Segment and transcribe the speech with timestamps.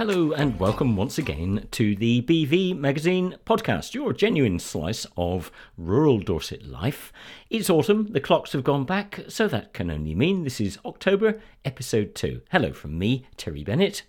[0.00, 6.20] Hello, and welcome once again to the BV Magazine podcast, your genuine slice of rural
[6.20, 7.12] Dorset life.
[7.50, 11.42] It's autumn, the clocks have gone back, so that can only mean this is October,
[11.66, 12.40] episode 2.
[12.50, 14.04] Hello from me, Terry Bennett.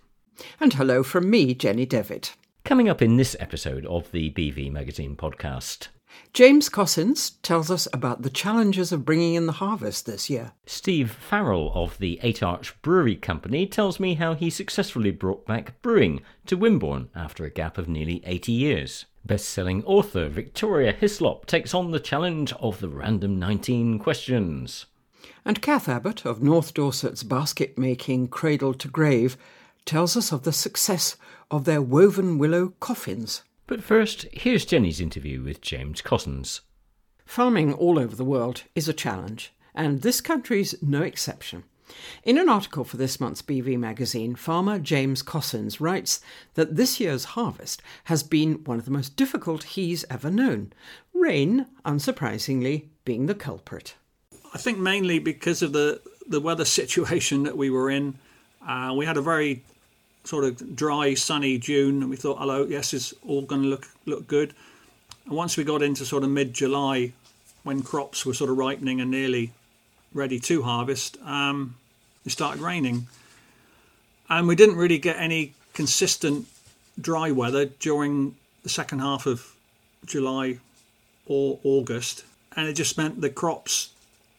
[0.58, 2.36] And hello from me, Jenny Devitt.
[2.64, 5.88] Coming up in this episode of the BV Magazine podcast.
[6.32, 10.52] James Cossins tells us about the challenges of bringing in the harvest this year.
[10.64, 15.80] Steve Farrell of the Eight Arch Brewery Company tells me how he successfully brought back
[15.82, 19.04] brewing to Wimborne after a gap of nearly 80 years.
[19.24, 24.86] Best-selling author Victoria Hislop takes on the challenge of the random 19 questions.
[25.44, 29.36] And Cath Abbott of North Dorset's basket making Cradle to Grave
[29.84, 31.16] tells us of the success
[31.50, 33.42] of their woven willow coffins.
[33.72, 36.60] But first, here's Jenny's interview with James Cossins.
[37.24, 41.64] Farming all over the world is a challenge, and this country's no exception.
[42.22, 46.20] In an article for this month's BV magazine, farmer James Cossins writes
[46.52, 50.74] that this year's harvest has been one of the most difficult he's ever known,
[51.14, 53.94] rain, unsurprisingly, being the culprit.
[54.52, 58.18] I think mainly because of the, the weather situation that we were in.
[58.68, 59.64] Uh, we had a very
[60.24, 63.88] sort of dry, sunny June, and we thought, hello, yes, it's all going to look
[64.06, 64.54] look good.
[65.26, 67.12] And once we got into sort of mid July,
[67.62, 69.52] when crops were sort of ripening and nearly
[70.12, 71.76] ready to harvest, um,
[72.24, 73.06] it started raining,
[74.28, 76.46] and we didn't really get any consistent
[77.00, 79.56] dry weather during the second half of
[80.04, 80.58] July
[81.26, 83.90] or August, and it just meant the crops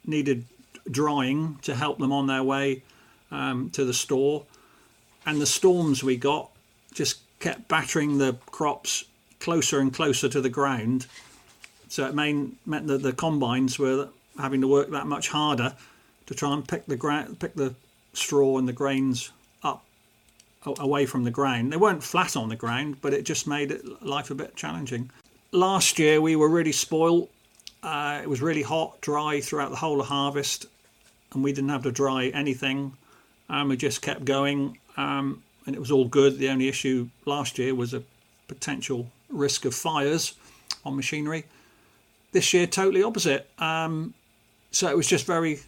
[0.05, 0.45] needed
[0.89, 2.83] drying to help them on their way
[3.31, 4.45] um, to the store
[5.25, 6.49] and the storms we got
[6.93, 9.05] just kept battering the crops
[9.39, 11.05] closer and closer to the ground.
[11.89, 15.75] So it main, meant that the combines were having to work that much harder
[16.25, 17.75] to try and pick the gra- pick the
[18.13, 19.31] straw and the grains
[19.63, 19.83] up
[20.65, 21.71] away from the ground.
[21.71, 25.11] They weren't flat on the ground, but it just made it, life a bit challenging.
[25.51, 27.29] Last year we were really spoiled.
[27.81, 30.67] Uh, it was really hot, dry throughout the whole of harvest,
[31.33, 32.93] and we didn't have to dry anything.
[33.49, 36.37] And we just kept going um, and it was all good.
[36.37, 38.03] The only issue last year was a
[38.47, 40.33] potential risk of fires
[40.85, 41.45] on machinery.
[42.31, 43.49] This year, totally opposite.
[43.59, 44.13] Um,
[44.71, 45.59] so it was just very,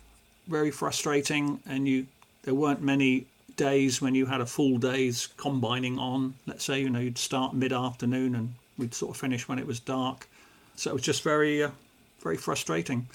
[0.47, 2.07] very frustrating, and you
[2.43, 3.25] there weren't many
[3.55, 6.35] days when you had a full day's combining on.
[6.45, 9.65] Let's say you know you'd start mid afternoon and we'd sort of finish when it
[9.65, 10.27] was dark.
[10.75, 11.71] So it was just very, uh,
[12.19, 13.07] very frustrating.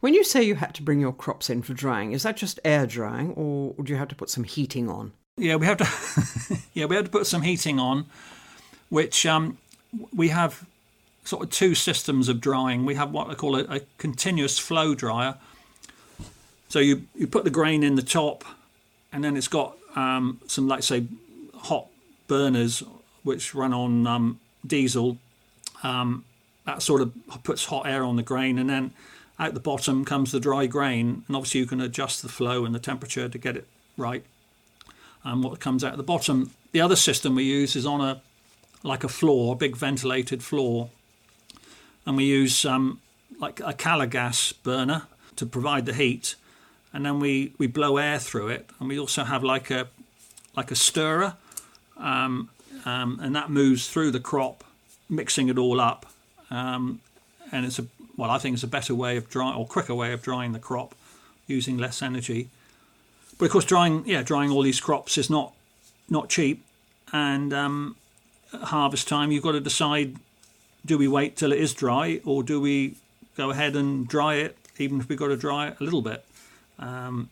[0.00, 2.60] When you say you had to bring your crops in for drying, is that just
[2.64, 5.12] air drying, or do you have to put some heating on?
[5.36, 6.58] Yeah, we have to.
[6.74, 8.06] yeah, we had to put some heating on,
[8.88, 9.58] which um,
[10.14, 10.66] we have
[11.24, 12.86] sort of two systems of drying.
[12.86, 15.36] We have what I call a, a continuous flow dryer.
[16.68, 18.44] So you you put the grain in the top,
[19.12, 21.06] and then it's got um, some, like say,
[21.54, 21.88] hot
[22.28, 22.82] burners
[23.22, 25.18] which run on um, diesel.
[25.82, 26.24] Um,
[26.64, 27.12] that sort of
[27.44, 28.92] puts hot air on the grain, and then
[29.38, 32.74] out the bottom comes the dry grain, and obviously you can adjust the flow and
[32.74, 33.66] the temperature to get it
[33.96, 34.24] right.
[35.24, 36.52] And what comes out the bottom.
[36.72, 38.22] The other system we use is on a
[38.82, 40.90] like a floor, a big ventilated floor,
[42.04, 43.00] and we use um,
[43.38, 45.02] like a Calor gas burner
[45.36, 46.36] to provide the heat,
[46.92, 49.88] and then we, we blow air through it, and we also have like a
[50.56, 51.34] like a stirrer,
[51.98, 52.48] um,
[52.86, 54.64] um, and that moves through the crop,
[55.08, 56.06] mixing it all up,
[56.50, 57.00] um,
[57.52, 60.12] and it's a well, I think it's a better way of drying or quicker way
[60.12, 60.94] of drying the crop
[61.46, 62.48] using less energy.
[63.38, 65.52] But of course, drying yeah, drying all these crops is not
[66.08, 66.64] not cheap,
[67.12, 67.96] and um,
[68.52, 70.16] harvest time you've got to decide:
[70.84, 72.96] do we wait till it is dry, or do we
[73.36, 76.24] go ahead and dry it, even if we've got to dry it a little bit?
[76.78, 77.28] Um,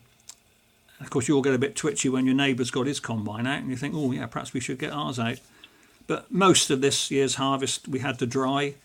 [0.99, 3.69] of course, you'll get a bit twitchy when your neighbour's got his combine out, and
[3.69, 5.39] you think, oh yeah, perhaps we should get ours out.
[6.07, 8.75] But most of this year's harvest we had to dry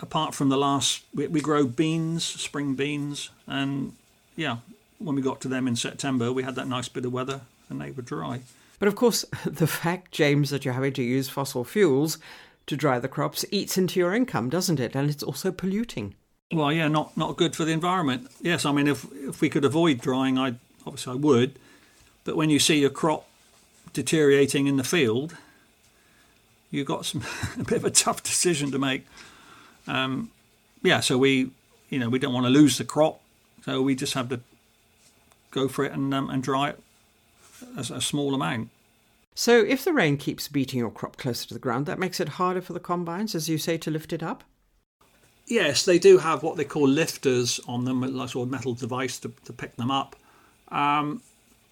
[0.00, 3.92] apart from the last, we, we grow beans, spring beans, and
[4.36, 4.58] yeah,
[4.98, 7.80] when we got to them in September, we had that nice bit of weather and
[7.80, 8.40] they were dry.
[8.78, 12.18] But of course, the fact, James, that you're having to use fossil fuels
[12.66, 14.94] to dry the crops eats into your income, doesn't it?
[14.94, 16.14] And it's also polluting.
[16.52, 18.30] Well, yeah, not not good for the environment.
[18.40, 20.54] Yes, I mean, if if we could avoid drying, I
[20.86, 21.58] obviously I would.
[22.24, 23.26] But when you see your crop
[23.92, 25.36] deteriorating in the field,
[26.70, 27.24] you've got some
[27.58, 29.06] a bit of a tough decision to make.
[29.86, 30.30] Um,
[30.82, 31.50] yeah, so we,
[31.90, 33.20] you know, we don't want to lose the crop,
[33.64, 34.40] so we just have to
[35.50, 36.80] go for it and um, and dry it
[37.76, 38.70] as a small amount.
[39.34, 42.30] So, if the rain keeps beating your crop closer to the ground, that makes it
[42.30, 44.44] harder for the combines, as you say, to lift it up.
[45.46, 49.18] Yes, they do have what they call lifters on them, like sort of metal device
[49.20, 50.16] to, to pick them up.
[50.68, 51.22] Um,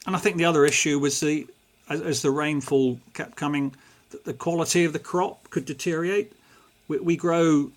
[0.06, 1.46] and I think the other issue was the
[1.88, 3.74] as, as the rainfall kept coming,
[4.10, 6.32] the, the, quality of the crop could deteriorate.
[6.88, 7.72] We, we, grow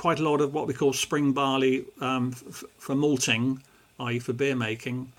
[0.00, 3.62] quite a lot of what we call spring barley um, f- for malting,
[3.98, 5.12] i.e., for beer making.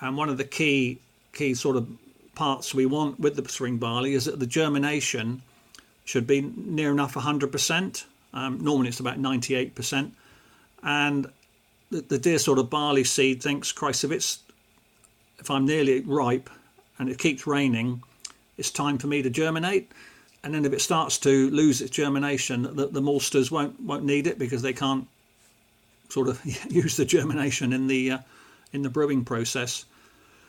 [0.00, 1.00] And one of the key
[1.32, 1.88] key sort of
[2.36, 5.42] parts we want with the spring barley is that the germination
[6.04, 8.04] should be near enough 100%.
[8.32, 10.12] Um, normally it's about 98%.
[10.84, 11.26] And
[11.90, 14.38] the, the dear sort of barley seed thinks, Christ, if it's
[15.40, 16.48] if I'm nearly ripe
[17.00, 18.00] and it keeps raining,
[18.58, 19.90] it's time for me to germinate.
[20.44, 24.26] And then if it starts to lose its germination, the, the maltsters won't won't need
[24.26, 25.08] it because they can't
[26.10, 28.18] sort of use the germination in the uh,
[28.72, 29.86] in the brewing process.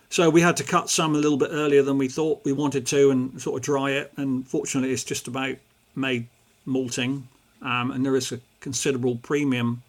[0.09, 2.85] So we had to cut some a little bit earlier than we thought we wanted
[2.87, 4.11] to, and sort of dry it.
[4.17, 5.55] And fortunately, it's just about
[5.95, 6.27] made
[6.65, 7.27] malting,
[7.61, 9.81] um, and there is a considerable premium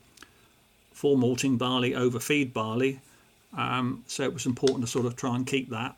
[0.92, 3.00] for malting barley over feed barley.
[3.56, 5.96] Um, so it was important to sort of try and keep that.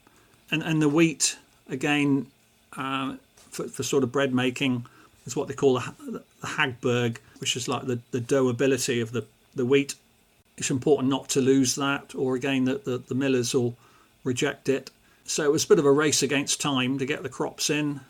[0.50, 1.36] And and the wheat
[1.68, 2.26] again
[2.74, 3.16] uh,
[3.50, 4.86] for, for, sort of bread making
[5.26, 9.24] is what they call the, the Hagberg, which is like the, the doughability of the,
[9.54, 9.94] the wheat.
[10.56, 13.76] It's important not to lose that, or again that the, the millers will
[14.24, 14.90] reject it.
[15.24, 18.00] So it was a bit of a race against time to get the crops in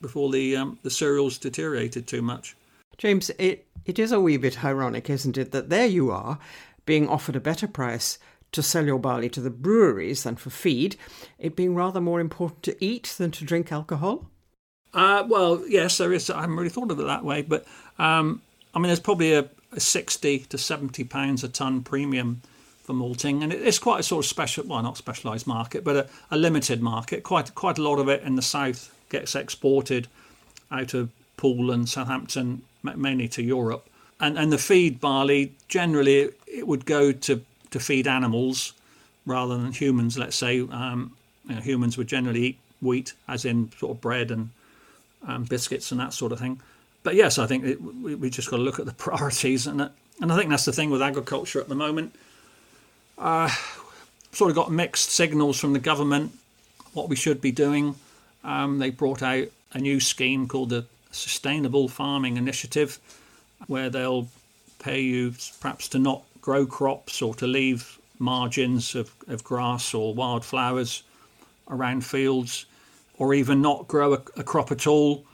[0.00, 2.54] before the um, the cereals deteriorated too much.
[2.98, 6.38] James, it it is a wee bit ironic, isn't it, that there you are
[6.84, 8.18] being offered a better price
[8.52, 10.96] to sell your barley to the breweries than for feed,
[11.38, 14.26] it being rather more important to eat than to drink alcohol?
[14.94, 16.30] Uh, well, yes, there is.
[16.30, 17.66] I haven't really thought of it that way, but
[17.98, 18.40] um,
[18.74, 22.40] I mean, there's probably a, a, 60 to 70 pounds a ton premium
[22.82, 26.08] for malting, and it's quite a sort of special, well, not specialised market, but a,
[26.30, 27.22] a, limited market.
[27.22, 30.08] Quite quite a lot of it in the south gets exported
[30.70, 33.86] out of Poole and Southampton, mainly to Europe.
[34.20, 38.72] And and the feed barley generally it would go to to feed animals
[39.26, 40.18] rather than humans.
[40.18, 41.14] Let's say um,
[41.46, 44.50] you know, humans would generally eat wheat, as in sort of bread and
[45.26, 46.60] um, biscuits and that sort of thing.
[47.02, 49.90] But yes, I think it, we, we just got to look at the priorities, and
[50.20, 52.14] and I think that's the thing with agriculture at the moment.
[53.16, 53.50] Uh,
[54.32, 56.32] sort of got mixed signals from the government
[56.92, 57.94] what we should be doing.
[58.44, 62.98] Um, they brought out a new scheme called the Sustainable Farming Initiative,
[63.66, 64.28] where they'll
[64.78, 70.14] pay you perhaps to not grow crops or to leave margins of, of grass or
[70.14, 71.02] wildflowers
[71.68, 72.66] around fields
[73.18, 75.24] or even not grow a, a crop at all.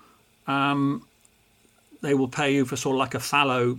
[0.47, 1.07] Um,
[2.03, 3.79] they will pay you for sort of like a fallow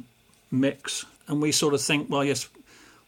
[0.51, 1.05] mix.
[1.27, 2.47] And we sort of think, well, yes,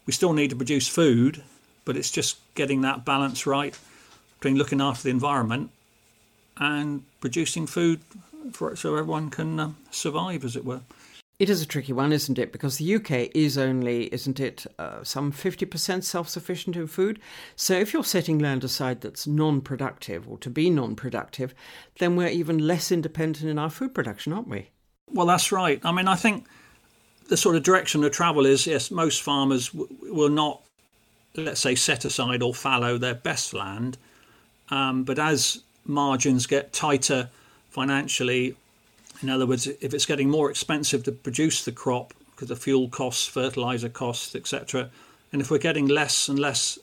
[0.05, 1.44] we still need to produce food,
[1.85, 3.77] but it's just getting that balance right
[4.39, 5.69] between looking after the environment
[6.57, 8.01] and producing food
[8.51, 10.81] for so everyone can uh, survive, as it were.
[11.39, 12.51] It is a tricky one, isn't it?
[12.51, 17.19] Because the UK is only, isn't it, uh, some 50% self sufficient in food.
[17.56, 21.54] So if you're setting land aside that's non productive or to be non productive,
[22.00, 24.72] then we're even less independent in our food production, aren't we?
[25.12, 25.80] Well, that's right.
[25.84, 26.48] I mean, I think
[27.30, 30.63] the sort of direction of travel is yes, most farmers w- will not,
[31.36, 34.00] let's say, set aside or fallow their best land.
[34.69, 37.30] Um, but as margins get tighter
[37.69, 38.56] financially
[39.21, 42.88] in other words, if it's getting more expensive to produce the crop because of fuel
[42.90, 44.90] costs, fertilizer costs, etc.,
[45.31, 46.80] and if we're getting less and less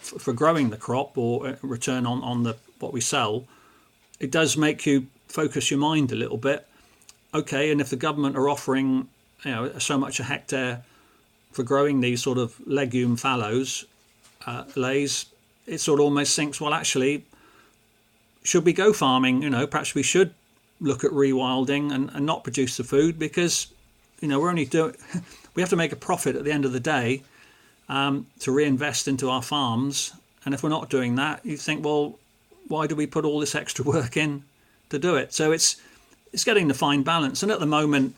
[0.00, 3.44] f- for growing the crop or uh, return on, on the what we sell,
[4.20, 6.66] it does make you focus your mind a little bit.
[7.34, 9.08] Okay, and if the government are offering
[9.44, 10.82] you know so much a hectare
[11.52, 13.84] for growing these sort of legume fallows,
[14.46, 15.26] uh, leys,
[15.66, 17.24] it sort of almost thinks, well, actually,
[18.44, 19.42] should we go farming?
[19.42, 20.32] You know, perhaps we should
[20.80, 23.68] look at rewilding and, and not produce the food because
[24.20, 24.94] you know we're only doing
[25.54, 27.22] we have to make a profit at the end of the day
[27.88, 30.12] um, to reinvest into our farms.
[30.44, 32.18] And if we're not doing that you think well
[32.68, 34.44] why do we put all this extra work in
[34.90, 35.32] to do it?
[35.32, 35.76] So it's
[36.32, 37.42] it's getting the fine balance.
[37.42, 38.14] And at the moment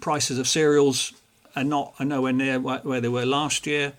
[0.00, 1.12] prices of cereals
[1.56, 3.92] are not are nowhere near where they were last year.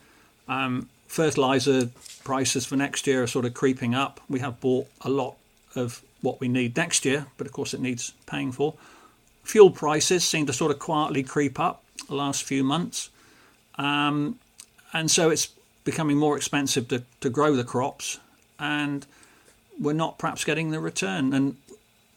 [0.47, 1.89] Um, fertilizer
[2.23, 4.19] prices for next year are sort of creeping up.
[4.27, 5.35] We have bought a lot
[5.75, 8.74] of what we need next year, but of course it needs paying for.
[9.44, 13.10] Fuel prices seem to sort of quietly creep up the last few months.
[13.75, 14.39] Um,
[14.94, 15.50] and so it's
[15.84, 18.20] becoming more expensive to, to grow the crops,
[18.58, 19.06] and
[19.80, 21.34] we're not perhaps getting the return.
[21.34, 21.58] And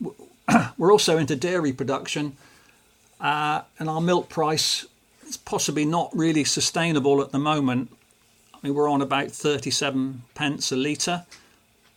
[0.79, 2.37] we're also into dairy production,
[3.21, 4.87] uh, and our milk price
[5.27, 7.91] is possibly not really sustainable at the moment.
[8.55, 11.25] I mean, we're on about 37 pence a litre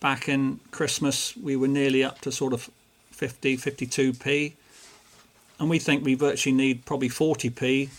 [0.00, 2.70] back in Christmas, we were nearly up to sort of
[3.12, 4.52] 50, 52p.
[5.58, 7.90] And we think we virtually need probably 40p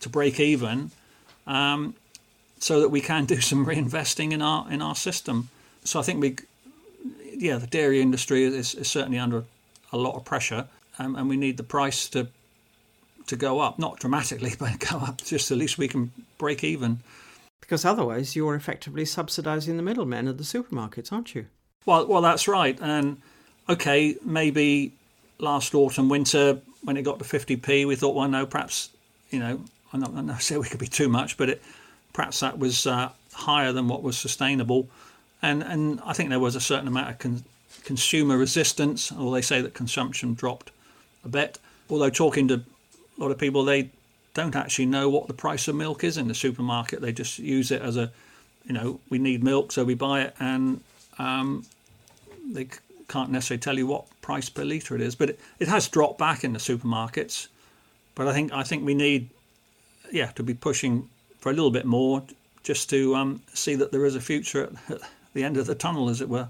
[0.00, 0.92] to break even
[1.46, 1.94] um,
[2.58, 5.48] so that we can do some reinvesting in our in our system.
[5.84, 6.36] So I think we
[7.34, 9.44] yeah, the dairy industry is, is certainly under
[9.92, 10.66] a lot of pressure,
[10.98, 12.28] um, and we need the price to
[13.26, 17.00] to go up, not dramatically, but go up just at least we can break even.
[17.60, 21.46] Because otherwise, you're effectively subsidising the middlemen at the supermarkets, aren't you?
[21.86, 22.78] Well, well, that's right.
[22.80, 23.20] And
[23.68, 24.92] okay, maybe
[25.38, 28.90] last autumn, winter, when it got to 50p, we thought, well, no, perhaps
[29.30, 29.60] you know,
[29.92, 31.62] I'm not, not say we could be too much, but it
[32.12, 34.88] perhaps that was uh, higher than what was sustainable.
[35.42, 37.44] And and I think there was a certain amount of con-
[37.84, 40.70] consumer resistance, or they say that consumption dropped
[41.24, 41.58] a bit.
[41.88, 43.90] Although talking to a lot of people, they
[44.34, 47.00] don't actually know what the price of milk is in the supermarket.
[47.00, 48.12] They just use it as a,
[48.64, 50.80] you know, we need milk, so we buy it, and
[51.18, 51.64] um,
[52.52, 52.68] they
[53.08, 55.14] can't necessarily tell you what price per litre it is.
[55.14, 57.48] But it, it has dropped back in the supermarkets.
[58.14, 59.30] But I think I think we need,
[60.12, 61.08] yeah, to be pushing
[61.38, 62.22] for a little bit more,
[62.62, 65.00] just to um, see that there is a future at,
[65.32, 66.48] the end of the tunnel, as it were.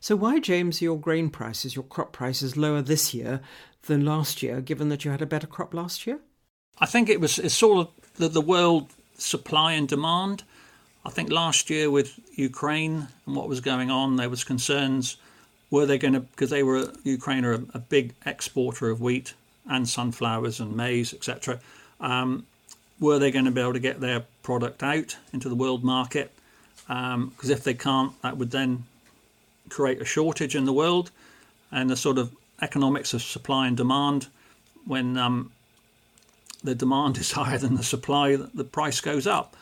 [0.00, 3.40] So why, James, your grain prices, your crop prices lower this year
[3.86, 6.20] than last year, given that you had a better crop last year?
[6.82, 10.42] I think it was it's sort of the, the world supply and demand.
[11.06, 15.16] I think last year with Ukraine and what was going on, there was concerns.
[15.70, 19.34] Were they going to because they were Ukraine are a, a, big exporter of wheat
[19.64, 21.60] and sunflowers and maize, etc.
[22.00, 22.46] Um,
[22.98, 26.32] were they going to be able to get their product out into the world market?
[26.88, 28.82] Because um, if they can't, that would then
[29.68, 31.12] create a shortage in the world,
[31.70, 34.26] and the sort of economics of supply and demand.
[34.84, 35.52] When um,
[36.62, 39.56] the demand is higher than the supply, the price goes up,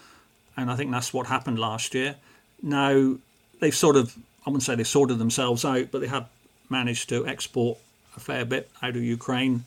[0.56, 2.16] and I think that's what happened last year.
[2.62, 3.16] Now
[3.60, 4.16] they've sort of,
[4.46, 6.28] I wouldn't say they've sorted themselves out, but they have
[6.68, 7.78] managed to export
[8.16, 9.64] a fair bit out of Ukraine,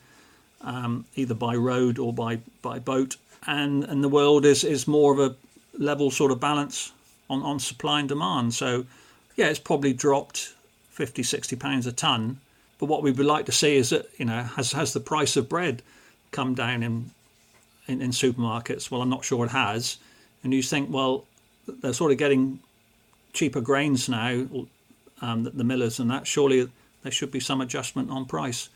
[0.61, 5.11] um, either by road or by, by boat, and and the world is is more
[5.13, 5.35] of a
[5.77, 6.93] level sort of balance
[7.29, 8.53] on, on supply and demand.
[8.53, 8.85] So
[9.35, 10.53] yeah, it's probably dropped
[10.91, 12.39] 50, 60 pounds a ton.
[12.79, 15.35] But what we would like to see is that, you know, has, has the price
[15.35, 15.81] of bread
[16.31, 17.11] come down in,
[17.87, 18.89] in, in supermarkets?
[18.89, 19.97] Well, I'm not sure it has.
[20.43, 21.25] And you think, well,
[21.67, 22.59] they're sort of getting
[23.31, 24.45] cheaper grains now,
[25.21, 26.27] um, the, the millers and that.
[26.27, 26.69] Surely
[27.03, 28.69] there should be some adjustment on price.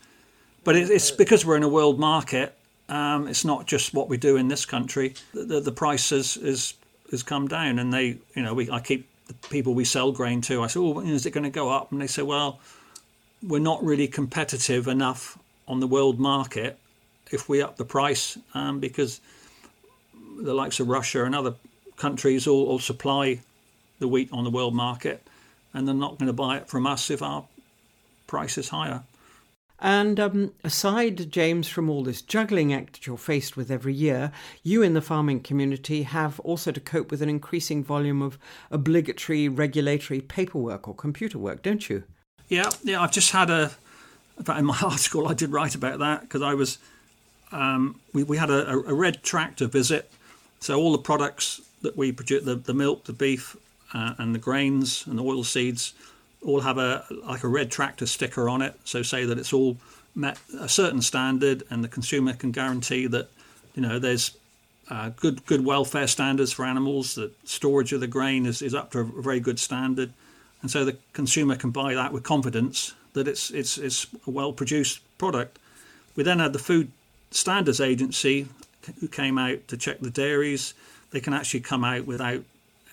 [0.64, 2.54] But it, it's because we're in a world market.
[2.88, 5.14] Um, it's not just what we do in this country.
[5.34, 6.74] The, the, the price has, has,
[7.10, 10.40] has come down, and they, you know, we I keep the people we sell grain
[10.42, 10.62] to.
[10.62, 12.60] I said, "Oh, is it going to go up?" And they say, "Well,
[13.46, 16.78] we're not really competitive enough on the world market
[17.32, 19.20] if we up the price um, because
[20.40, 21.54] the likes of Russia and other
[21.96, 23.40] countries all, all supply
[23.98, 25.26] the wheat on the world market,
[25.74, 27.44] and they're not going to buy it from us if our
[28.26, 29.02] price is higher."
[29.80, 34.32] And um, aside, James, from all this juggling act that you're faced with every year,
[34.64, 38.38] you in the farming community have also to cope with an increasing volume of
[38.72, 42.02] obligatory regulatory paperwork or computer work, don't you?
[42.48, 43.00] Yeah, yeah.
[43.00, 43.70] I've just had a.
[44.56, 46.78] In my article, I did write about that because I was.
[47.52, 50.10] Um, we, we had a, a, red tractor visit,
[50.60, 53.56] so all the products that we produce, the, the milk, the beef,
[53.94, 55.94] uh, and the grains and the oil seeds,
[56.44, 58.74] all have a like a red tractor sticker on it.
[58.84, 59.76] So say that it's all
[60.14, 63.30] met a certain standard, and the consumer can guarantee that
[63.74, 64.36] you know there's
[64.90, 67.14] uh, good good welfare standards for animals.
[67.14, 70.12] That storage of the grain is, is up to a very good standard,
[70.60, 74.52] and so the consumer can buy that with confidence that it's it's it's a well
[74.52, 75.58] produced product.
[76.14, 76.90] We then had the Food
[77.30, 78.48] Standards Agency
[79.00, 80.74] who came out to check the dairies.
[81.10, 82.42] They can actually come out without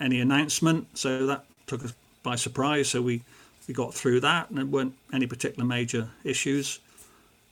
[0.00, 2.88] any announcement, so that took us by surprise.
[2.88, 3.22] So we
[3.66, 6.78] we got through that, and there weren't any particular major issues.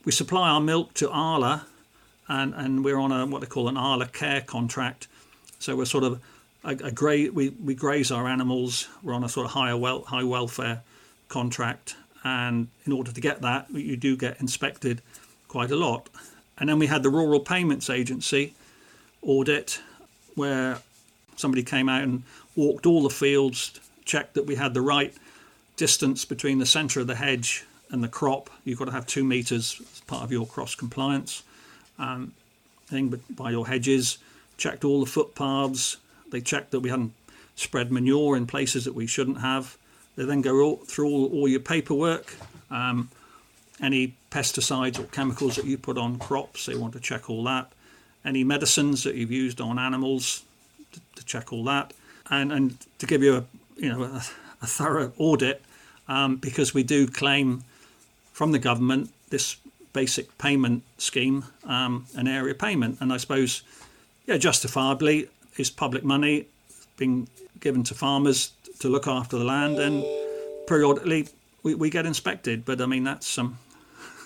[0.05, 1.67] We supply our milk to Arla,
[2.29, 5.09] and, and we're on a what they call an Arla care contract.
[5.59, 6.23] So we're sort of
[6.63, 8.89] a, a gra- we, we graze our animals.
[9.03, 10.83] We're on a sort of higher wel- high welfare
[11.29, 15.03] contract, and in order to get that, you do get inspected
[15.49, 16.09] quite a lot.
[16.59, 18.55] And then we had the Rural Payments Agency
[19.23, 19.81] audit,
[20.35, 20.79] where
[21.37, 22.23] somebody came out and
[22.57, 25.15] walked all the fields, checked that we had the right
[25.77, 28.51] distance between the centre of the hedge and the crop.
[28.65, 31.43] You've got to have two metres as part of your cross compliance
[31.99, 32.33] um,
[32.87, 34.19] thing by your hedges.
[34.57, 35.97] Checked all the footpaths.
[36.31, 37.13] They checked that we hadn't
[37.57, 39.77] spread manure in places that we shouldn't have.
[40.17, 42.35] They then go all, through all, all, your paperwork,
[42.71, 43.11] um,
[43.81, 46.67] any pesticides or chemicals that you put on crops.
[46.67, 47.71] They want to check all that.
[48.25, 50.43] Any medicines that you've used on animals
[50.93, 51.93] to, to check all that,
[52.31, 53.45] and and to give you a
[53.77, 54.23] you know a,
[54.63, 55.63] a thorough audit
[56.09, 57.63] um, because we do claim
[58.33, 59.57] from the government this
[59.93, 63.63] basic payment scheme, um, an area payment, and I suppose,
[64.27, 66.47] yeah, justifiably, is public money
[66.97, 67.29] being
[67.61, 70.05] given to farmers to look after the land, and
[70.67, 71.29] periodically
[71.63, 72.65] we, we get inspected.
[72.65, 73.59] But I mean, that's um,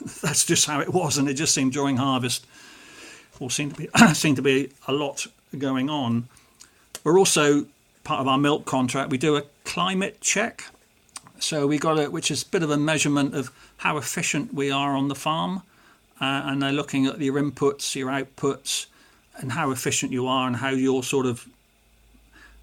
[0.22, 2.46] that's just how it was, and it just seemed during harvest,
[3.40, 5.26] or seemed to be seemed to be a lot
[5.56, 6.28] going on.
[7.04, 7.66] We're also
[8.04, 9.10] part of our milk contract.
[9.10, 10.64] We do a climate check,
[11.38, 14.70] so we got it, which is a bit of a measurement of how efficient we
[14.70, 15.62] are on the farm,
[16.20, 18.86] uh, and they're looking at your inputs, your outputs,
[19.36, 21.46] and how efficient you are, and how you're sort of.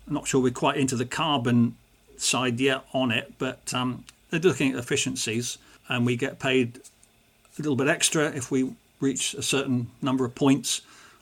[0.08, 1.76] I'm not sure we're quite into the carbon
[2.18, 5.58] side yet on it, but um, they're looking at efficiencies,
[5.90, 6.80] and we get paid
[7.58, 10.82] a little bit extra if we reach a certain number of points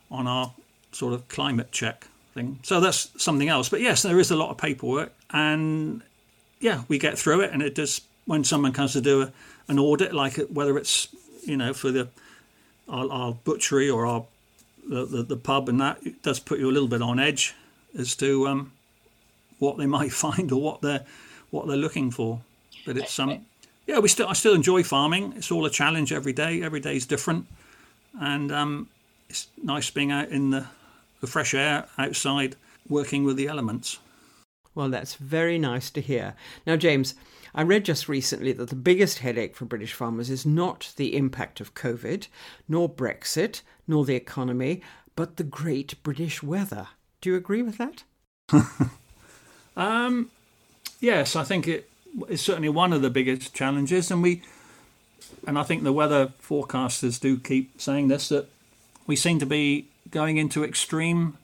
[0.10, 0.54] on our
[0.92, 2.60] sort of climate check thing.
[2.64, 3.70] So that's something else.
[3.70, 6.02] But yes, there is a lot of paperwork, and
[6.60, 7.52] yeah, we get through it.
[7.52, 9.32] And it does when someone comes to do a,
[9.68, 11.10] an audit, like whether it's
[11.44, 12.08] you know for the
[12.88, 14.26] our, our butchery or our
[14.88, 17.56] the, the, the, pub and that it does put you a little bit on edge
[17.98, 18.74] as to um,
[19.60, 21.06] what they might find or what they're
[21.52, 22.42] what they're looking for.
[22.86, 23.46] But it's um
[23.86, 25.34] yeah, we still I still enjoy farming.
[25.36, 26.62] It's all a challenge every day.
[26.62, 27.48] Every day is different,
[28.20, 28.90] and um,
[29.30, 30.66] it's nice being out in the,
[31.22, 32.56] the fresh air outside,
[32.88, 34.00] working with the elements.
[34.76, 36.36] Well, that's very nice to hear.
[36.66, 37.14] Now, James,
[37.54, 41.62] I read just recently that the biggest headache for British farmers is not the impact
[41.62, 42.28] of COVID,
[42.68, 44.82] nor Brexit, nor the economy,
[45.16, 46.88] but the great British weather.
[47.22, 48.04] Do you agree with that?
[49.78, 50.32] um,
[51.00, 51.90] yes, I think it
[52.30, 54.42] is certainly one of the biggest challenges, and we,
[55.48, 58.48] and I think the weather forecasters do keep saying this that
[59.08, 61.38] we seem to be going into extreme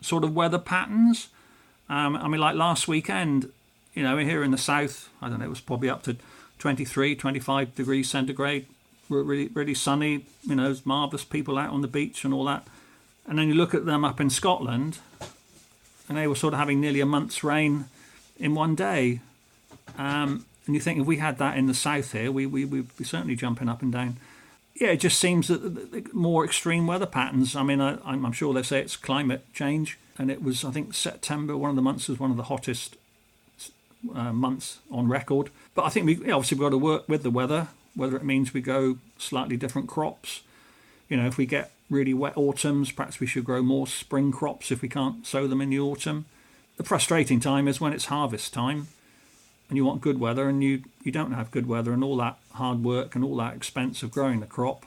[0.00, 1.28] sort of weather patterns.
[1.88, 3.50] Um, I mean, like last weekend,
[3.94, 6.16] you know, here in the south, I don't know, it was probably up to
[6.58, 8.66] 23, 25 degrees centigrade,
[9.08, 10.24] really, really sunny.
[10.42, 12.66] You know, marvelous people out on the beach and all that.
[13.26, 14.98] And then you look at them up in Scotland,
[16.08, 17.86] and they were sort of having nearly a month's rain
[18.38, 19.20] in one day.
[20.00, 22.96] Um, and you think if we had that in the south here, we, we, we'd
[22.96, 24.16] be certainly jumping up and down.
[24.74, 27.54] Yeah, it just seems that more extreme weather patterns.
[27.54, 29.98] I mean, I, I'm sure they say it's climate change.
[30.16, 32.96] And it was, I think, September, one of the months was one of the hottest
[34.14, 35.50] uh, months on record.
[35.74, 38.54] But I think we obviously we've got to work with the weather, whether it means
[38.54, 40.42] we go slightly different crops.
[41.10, 44.70] You know, if we get really wet autumns, perhaps we should grow more spring crops
[44.70, 46.24] if we can't sow them in the autumn.
[46.76, 48.88] The frustrating time is when it's harvest time
[49.70, 52.36] and you want good weather and you, you don't have good weather and all that
[52.54, 54.84] hard work and all that expense of growing the crop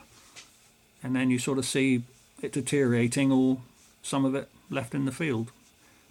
[1.01, 2.03] and then you sort of see
[2.41, 3.59] it deteriorating or
[4.03, 5.51] some of it left in the field.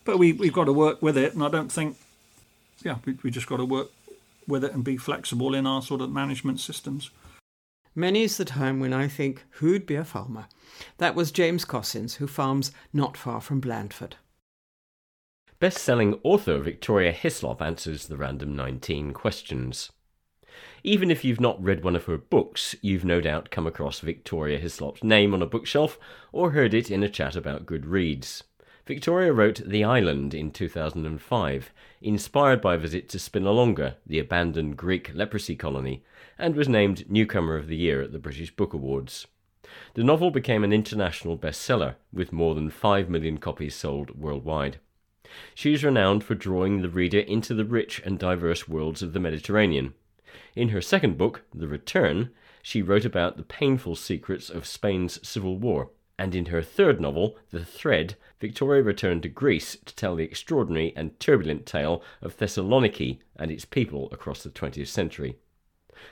[0.04, 1.96] But we, we've got to work with it and I don't think,
[2.82, 3.90] yeah, we, we just got to work
[4.48, 7.10] with it and be flexible in our sort of management systems.
[7.94, 10.46] Many's the time when I think, who'd be a farmer?
[10.96, 14.16] That was James Cossins, who farms not far from Blandford.
[15.62, 19.92] Best selling author Victoria Hislop answers the random 19 questions.
[20.82, 24.58] Even if you've not read one of her books, you've no doubt come across Victoria
[24.58, 26.00] Hislop's name on a bookshelf
[26.32, 28.42] or heard it in a chat about good reads.
[28.86, 31.70] Victoria wrote The Island in 2005,
[32.00, 36.02] inspired by a visit to Spinalonga, the abandoned Greek leprosy colony,
[36.40, 39.28] and was named Newcomer of the Year at the British Book Awards.
[39.94, 44.80] The novel became an international bestseller, with more than 5 million copies sold worldwide.
[45.54, 49.20] She is renowned for drawing the reader into the rich and diverse worlds of the
[49.20, 49.94] Mediterranean.
[50.54, 52.30] In her second book, The Return,
[52.62, 55.90] she wrote about the painful secrets of Spain's civil war.
[56.18, 60.92] And in her third novel, The Thread, Victoria returned to Greece to tell the extraordinary
[60.94, 65.36] and turbulent tale of Thessaloniki and its people across the 20th century.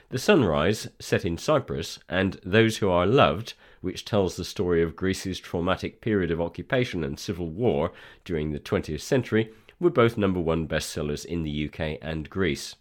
[0.09, 4.95] The Sunrise, set in Cyprus, and Those Who Are Loved, which tells the story of
[4.95, 7.91] Greece's traumatic period of occupation and civil war
[8.23, 12.75] during the 20th century, were both number one bestsellers in the UK and Greece.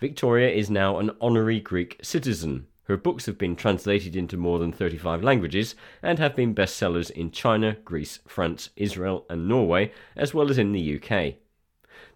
[0.00, 2.66] Victoria is now an honorary Greek citizen.
[2.84, 7.30] Her books have been translated into more than 35 languages and have been bestsellers in
[7.30, 11.34] China, Greece, France, Israel, and Norway, as well as in the UK.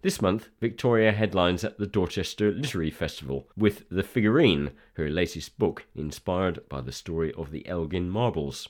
[0.03, 5.85] This month, Victoria headlines at the Dorchester Literary Festival with The Figurine, her latest book
[5.95, 8.67] inspired by the story of the Elgin Marbles.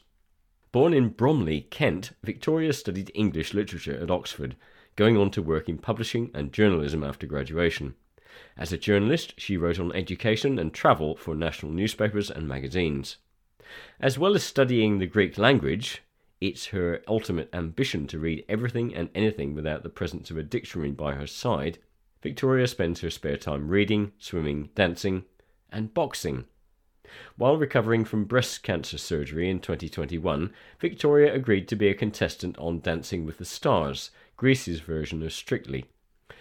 [0.71, 4.55] Born in Bromley, Kent, Victoria studied English literature at Oxford,
[4.95, 7.95] going on to work in publishing and journalism after graduation.
[8.55, 13.17] As a journalist, she wrote on education and travel for national newspapers and magazines.
[13.99, 16.03] As well as studying the Greek language,
[16.43, 20.91] it's her ultimate ambition to read everything and anything without the presence of a dictionary
[20.91, 21.77] by her side.
[22.21, 25.23] Victoria spends her spare time reading, swimming, dancing,
[25.71, 26.43] and boxing.
[27.38, 32.82] While recovering from breast cancer surgery in 2021, Victoria agreed to be a contestant on
[32.82, 35.86] Dancing with the Stars, Greece's version of Strictly.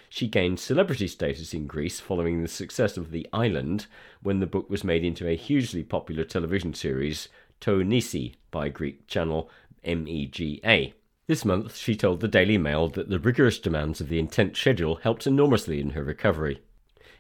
[0.09, 3.87] She gained celebrity status in Greece following the success of The Island
[4.21, 7.29] when the book was made into a hugely popular television series,
[7.61, 9.49] To Nisi, by Greek channel
[9.85, 10.93] MEGA.
[11.27, 14.97] This month, she told the Daily Mail that the rigorous demands of the intense schedule
[14.97, 16.61] helped enormously in her recovery.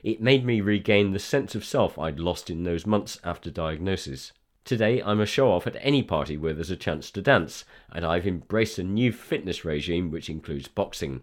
[0.02, 4.32] It made me regain the sense of self I'd lost in those months after diagnosis.
[4.64, 8.04] Today, I'm a show off at any party where there's a chance to dance, and
[8.04, 11.22] I've embraced a new fitness regime which includes boxing.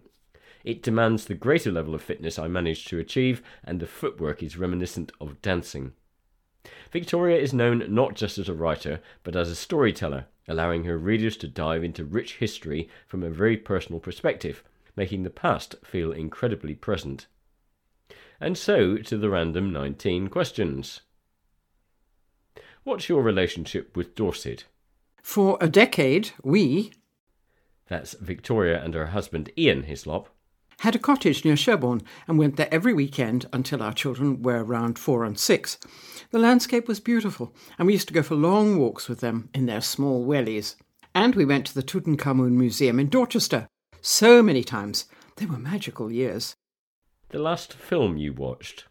[0.64, 4.58] It demands the greater level of fitness I managed to achieve, and the footwork is
[4.58, 5.92] reminiscent of dancing.
[6.92, 11.36] Victoria is known not just as a writer, but as a storyteller, allowing her readers
[11.38, 14.62] to dive into rich history from a very personal perspective,
[14.96, 17.26] making the past feel incredibly present.
[18.40, 21.02] And so to the random 19 questions.
[22.82, 24.64] What's your relationship with Dorset?
[25.22, 26.92] For a decade, we,
[27.88, 30.28] That's Victoria and her husband Ian Hislop.
[30.80, 34.98] Had a cottage near Sherborne and went there every weekend until our children were around
[34.98, 35.76] four and six.
[36.30, 39.66] The landscape was beautiful, and we used to go for long walks with them in
[39.66, 40.76] their small wellies.
[41.14, 43.68] And we went to the Tutankhamun Museum in Dorchester
[44.00, 45.04] so many times.
[45.36, 46.56] They were magical years.
[47.28, 48.86] The last film you watched.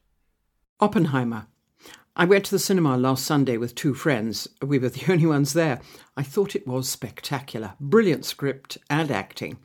[0.80, 1.48] Oppenheimer.
[2.16, 4.48] I went to the cinema last Sunday with two friends.
[4.62, 5.82] We were the only ones there.
[6.16, 7.74] I thought it was spectacular.
[7.80, 9.58] Brilliant script and acting.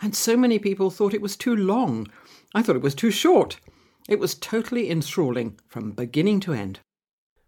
[0.00, 2.08] And so many people thought it was too long.
[2.54, 3.58] I thought it was too short.
[4.08, 6.80] It was totally enthralling from beginning to end.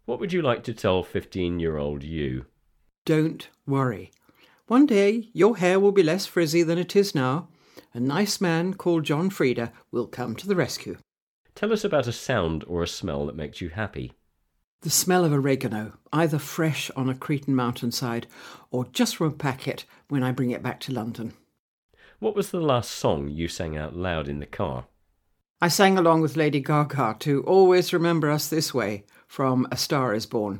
[0.05, 2.45] What would you like to tell 15 year old you?
[3.05, 4.11] Don't worry.
[4.67, 7.47] One day your hair will be less frizzy than it is now.
[7.93, 10.97] A nice man called John Frieda will come to the rescue.
[11.55, 14.13] Tell us about a sound or a smell that makes you happy.
[14.81, 18.27] The smell of oregano, either fresh on a Cretan mountainside
[18.71, 21.33] or just from a packet when I bring it back to London.
[22.19, 24.87] What was the last song you sang out loud in the car?
[25.61, 30.13] I sang along with Lady Gaga to Always Remember Us This Way from A Star
[30.13, 30.59] is Born.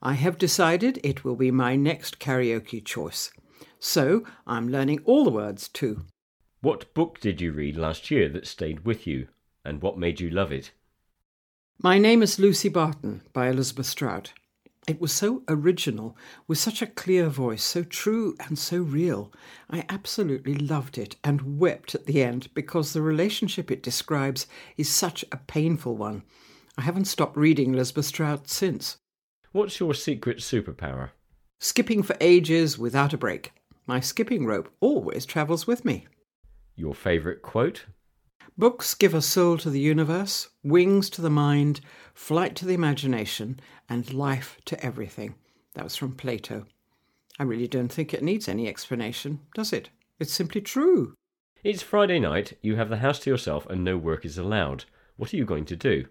[0.00, 3.32] I have decided it will be my next karaoke choice.
[3.80, 6.04] So I'm learning all the words too.
[6.60, 9.26] What book did you read last year that stayed with you,
[9.64, 10.70] and what made you love it?
[11.80, 14.32] My name is Lucy Barton by Elizabeth Strout.
[14.88, 16.16] It was so original,
[16.48, 19.32] with such a clear voice, so true and so real.
[19.70, 24.88] I absolutely loved it and wept at the end because the relationship it describes is
[24.88, 26.24] such a painful one.
[26.76, 28.96] I haven't stopped reading Lisbeth Strout since.
[29.52, 31.10] What's your secret superpower?
[31.60, 33.52] Skipping for ages without a break.
[33.86, 36.06] My skipping rope always travels with me.
[36.74, 37.84] Your favourite quote?
[38.58, 41.80] Books give a soul to the universe, wings to the mind,
[42.12, 45.34] flight to the imagination, and life to everything.
[45.74, 46.66] That was from Plato.
[47.38, 49.88] I really don't think it needs any explanation, does it?
[50.20, 51.14] It's simply true.
[51.64, 54.84] It's Friday night, you have the house to yourself, and no work is allowed.
[55.16, 56.06] What are you going to do?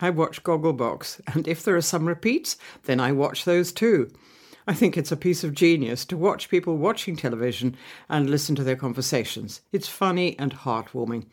[0.00, 4.10] I watch Gogglebox, and if there are some repeats, then I watch those too.
[4.66, 7.76] I think it's a piece of genius to watch people watching television
[8.08, 9.60] and listen to their conversations.
[9.72, 11.26] It's funny and heartwarming.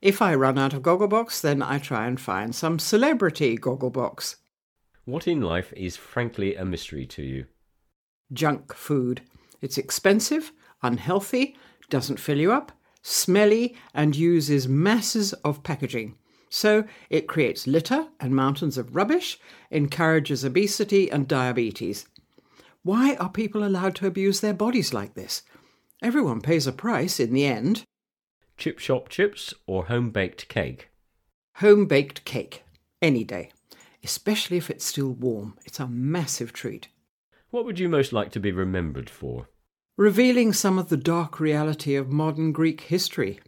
[0.00, 4.36] If I run out of Gogglebox, then I try and find some celebrity Gogglebox.
[5.04, 7.46] What in life is frankly a mystery to you?
[8.32, 9.22] Junk food.
[9.60, 11.56] It's expensive, unhealthy,
[11.90, 12.72] doesn't fill you up,
[13.02, 16.16] smelly, and uses masses of packaging.
[16.50, 19.38] So it creates litter and mountains of rubbish,
[19.70, 22.06] encourages obesity and diabetes.
[22.88, 25.42] Why are people allowed to abuse their bodies like this?
[26.00, 27.82] Everyone pays a price in the end.
[28.56, 30.88] Chip shop chips or home baked cake?
[31.56, 32.62] Home baked cake,
[33.02, 33.50] any day,
[34.02, 35.58] especially if it's still warm.
[35.66, 36.88] It's a massive treat.
[37.50, 39.50] What would you most like to be remembered for?
[39.98, 43.38] Revealing some of the dark reality of modern Greek history.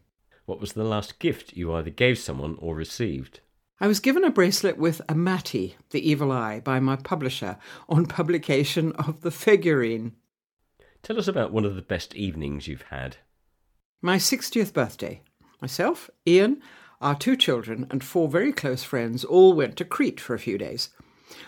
[0.45, 3.41] What was the last gift you either gave someone or received?
[3.83, 7.57] I was given a bracelet with Amati, the evil eye, by my publisher
[7.89, 10.13] on publication of the figurine.
[11.03, 13.17] Tell us about one of the best evenings you've had.
[14.03, 15.23] My 60th birthday.
[15.63, 16.61] Myself, Ian,
[17.01, 20.59] our two children, and four very close friends all went to Crete for a few
[20.59, 20.91] days.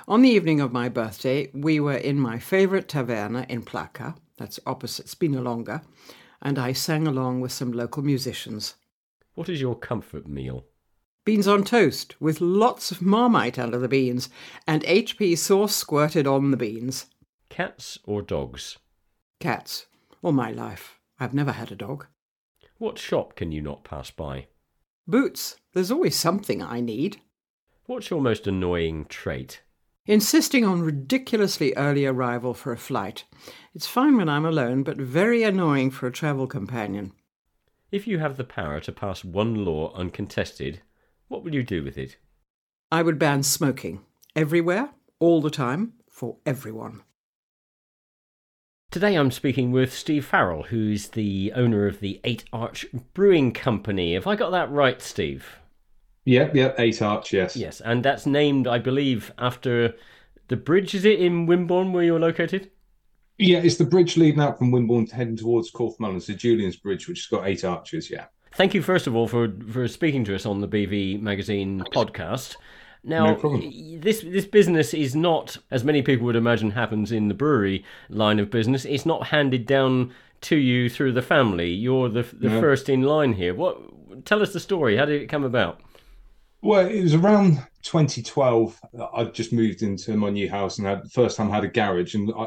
[0.09, 4.59] On the evening of my birthday, we were in my favourite taverna in Plaka, that's
[4.67, 5.83] opposite Spinalonga,
[6.41, 8.77] and I sang along with some local musicians.
[9.35, 10.65] What is your comfort meal?
[11.25, 14.29] Beans on toast with lots of marmite under the beans
[14.67, 17.07] and HP sauce squirted on the beans.
[17.49, 18.79] Cats or dogs?
[19.39, 19.87] Cats.
[20.21, 20.99] All my life.
[21.21, 22.07] I've never had a dog.
[22.79, 24.49] What shop can you not pass by?
[25.07, 25.59] Boots.
[25.73, 27.21] There's always something I need.
[27.87, 29.63] What's your most annoying trait?
[30.07, 33.23] Insisting on ridiculously early arrival for a flight.
[33.77, 37.13] It's fine when I'm alone, but very annoying for a travel companion.
[37.93, 40.81] If you have the power to pass one law uncontested,
[41.33, 42.19] what will you do with it?
[42.93, 44.05] I would ban smoking
[44.37, 47.01] everywhere, all the time, for everyone.
[48.91, 54.13] Today I'm speaking with Steve Farrell, who's the owner of the Eight Arch Brewing Company.
[54.13, 55.59] Have I got that right, Steve?
[56.27, 57.57] Yep, yep, Eight Arch, yes.
[57.57, 59.95] Yes, and that's named, I believe, after
[60.49, 62.71] the bridge, is it, in Wimborne where you're located?
[63.39, 67.09] Yeah, it's the bridge leading out from Wimborne heading towards Corfe It's the Julian's Bridge,
[67.09, 68.27] which has got eight arches, yeah.
[68.55, 72.57] Thank you, first of all, for, for speaking to us on the BV Magazine podcast.
[73.05, 73.61] Now, no
[73.99, 78.39] this this business is not, as many people would imagine happens in the brewery line
[78.39, 78.85] of business.
[78.85, 80.13] It's not handed down
[80.43, 81.71] to you through the family.
[81.71, 82.61] You're the the no.
[82.61, 83.55] first in line here.
[83.55, 84.25] What?
[84.25, 84.97] Tell us the story.
[84.97, 85.81] How did it come about?
[86.63, 88.81] Well, it was around 2012.
[89.15, 92.15] I just moved into my new house and had first time had a garage.
[92.15, 92.47] And I,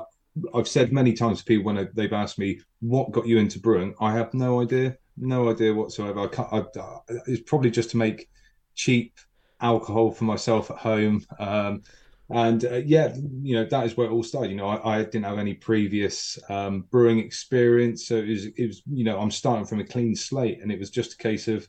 [0.53, 3.93] I've said many times to people when they've asked me what got you into brewing,
[3.99, 6.19] I have no idea, no idea whatsoever.
[6.21, 8.29] I can't, I, it's probably just to make
[8.73, 9.17] cheap
[9.61, 11.25] alcohol for myself at home.
[11.39, 11.83] Um,
[12.29, 14.49] and uh, yeah, you know that is where it all started.
[14.49, 18.67] You know, I, I didn't have any previous um, brewing experience, so it was, it
[18.67, 21.47] was, you know, I'm starting from a clean slate, and it was just a case
[21.47, 21.67] of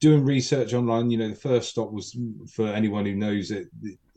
[0.00, 1.10] doing research online.
[1.10, 2.18] You know, the first stop was
[2.52, 3.68] for anyone who knows it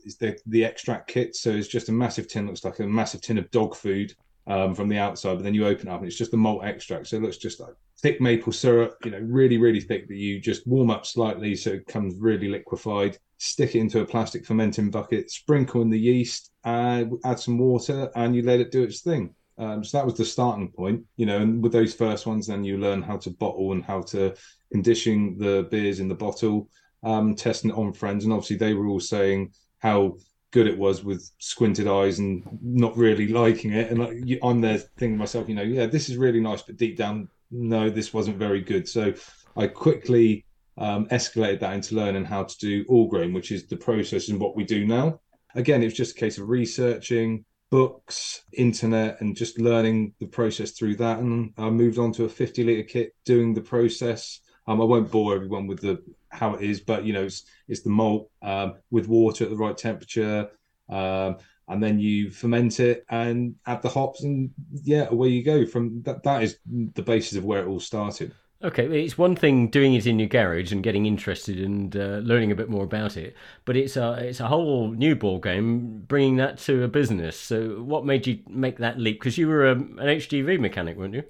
[0.04, 1.36] is the the extract kit.
[1.36, 4.12] So it's just a massive tin, looks like a massive tin of dog food
[4.46, 7.06] um, from the outside, but then you open up and it's just the malt extract.
[7.06, 10.40] So it looks just like thick maple syrup, you know, really, really thick that you
[10.40, 13.18] just warm up slightly so it comes really liquefied.
[13.38, 18.10] Stick it into a plastic fermenting bucket, sprinkle in the yeast, uh, add some water,
[18.14, 19.34] and you let it do its thing.
[19.56, 21.38] Um, so that was the starting point, you know.
[21.38, 24.34] And with those first ones, then you learn how to bottle and how to
[24.72, 26.68] condition the beers in the bottle,
[27.02, 30.16] um, testing it on friends, and obviously they were all saying how
[30.54, 33.90] good it was with squinted eyes and not really liking it.
[33.90, 37.28] And I'm there thinking myself, you know, yeah, this is really nice, but deep down,
[37.50, 38.88] no, this wasn't very good.
[38.88, 39.12] So
[39.56, 40.46] I quickly
[40.78, 44.38] um, escalated that into learning how to do all grain, which is the process and
[44.38, 45.20] what we do now.
[45.56, 50.70] Again, it was just a case of researching books, internet, and just learning the process
[50.70, 51.18] through that.
[51.18, 54.38] And I moved on to a 50 litre kit doing the process.
[54.68, 56.00] Um, I won't bore everyone with the
[56.34, 59.56] how it is, but you know, it's, it's the malt um, with water at the
[59.56, 60.48] right temperature,
[60.88, 61.36] um,
[61.68, 64.50] and then you ferment it and add the hops, and
[64.82, 65.64] yeah, away you go.
[65.64, 68.34] From that, that is the basis of where it all started.
[68.62, 72.50] Okay, it's one thing doing it in your garage and getting interested and uh, learning
[72.50, 76.36] a bit more about it, but it's a it's a whole new ball game bringing
[76.36, 77.38] that to a business.
[77.38, 79.20] So, what made you make that leap?
[79.20, 81.24] Because you were a, um, an HGV mechanic, weren't you?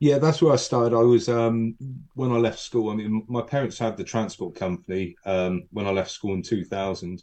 [0.00, 0.94] Yeah, that's where I started.
[0.94, 1.76] I was um,
[2.14, 2.90] when I left school.
[2.90, 7.22] I mean, my parents had the transport company um, when I left school in 2000,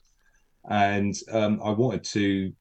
[0.69, 2.53] and um, I wanted to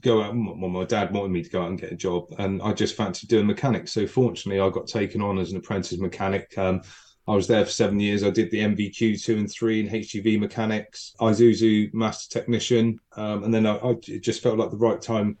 [0.00, 0.34] go out.
[0.34, 2.96] Well, my dad wanted me to go out and get a job, and I just
[2.96, 3.92] fancied doing mechanics.
[3.92, 6.56] So fortunately, I got taken on as an apprentice mechanic.
[6.56, 6.82] Um,
[7.28, 8.22] I was there for seven years.
[8.22, 13.52] I did the NVQ two and three in HGV mechanics, Isuzu master technician, um, and
[13.52, 15.36] then I, I, just felt like the right time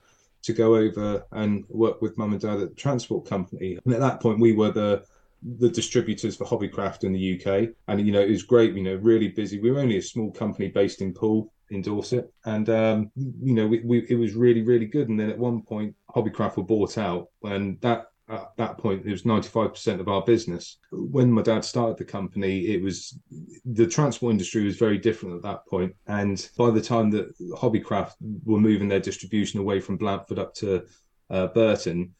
[0.46, 3.78] to go over and work with mum and dad at the transport company.
[3.84, 5.04] And at that point, we were the
[5.58, 8.74] the distributors for Hobbycraft in the UK, and you know it was great.
[8.74, 9.60] You know, really busy.
[9.60, 13.66] We were only a small company based in Poole in Dorset, and um, you know
[13.66, 15.08] we, we, it was really really good.
[15.08, 19.10] And then at one point, Hobbycraft were bought out, and that at that point it
[19.10, 20.78] was 95% of our business.
[20.90, 23.18] When my dad started the company it was
[23.64, 25.94] the transport industry was very different at that point.
[26.06, 28.12] and by the time that hobbycraft
[28.44, 30.84] were moving their distribution away from blandford up to
[31.30, 32.14] uh, burton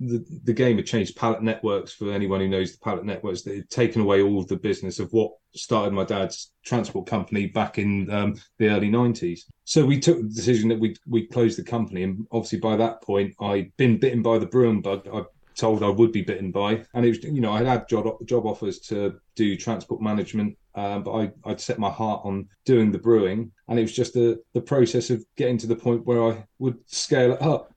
[0.00, 1.16] the, the game had changed.
[1.16, 4.48] Pallet networks for anyone who knows the pallet networks they had taken away all of
[4.48, 9.42] the business of what started my dad's transport company back in um, the early 90s
[9.64, 12.02] so we took the decision that we we closed the company.
[12.02, 15.08] And obviously by that point i'd been bitten by the brewing bug.
[15.12, 15.22] I
[15.60, 16.84] told I would be bitten by.
[16.94, 21.04] And it was, you know, I had job job offers to do transport management, um,
[21.04, 24.42] but I, I'd set my heart on doing the brewing, and it was just the
[24.54, 27.74] the process of getting to the point where I would scale it up.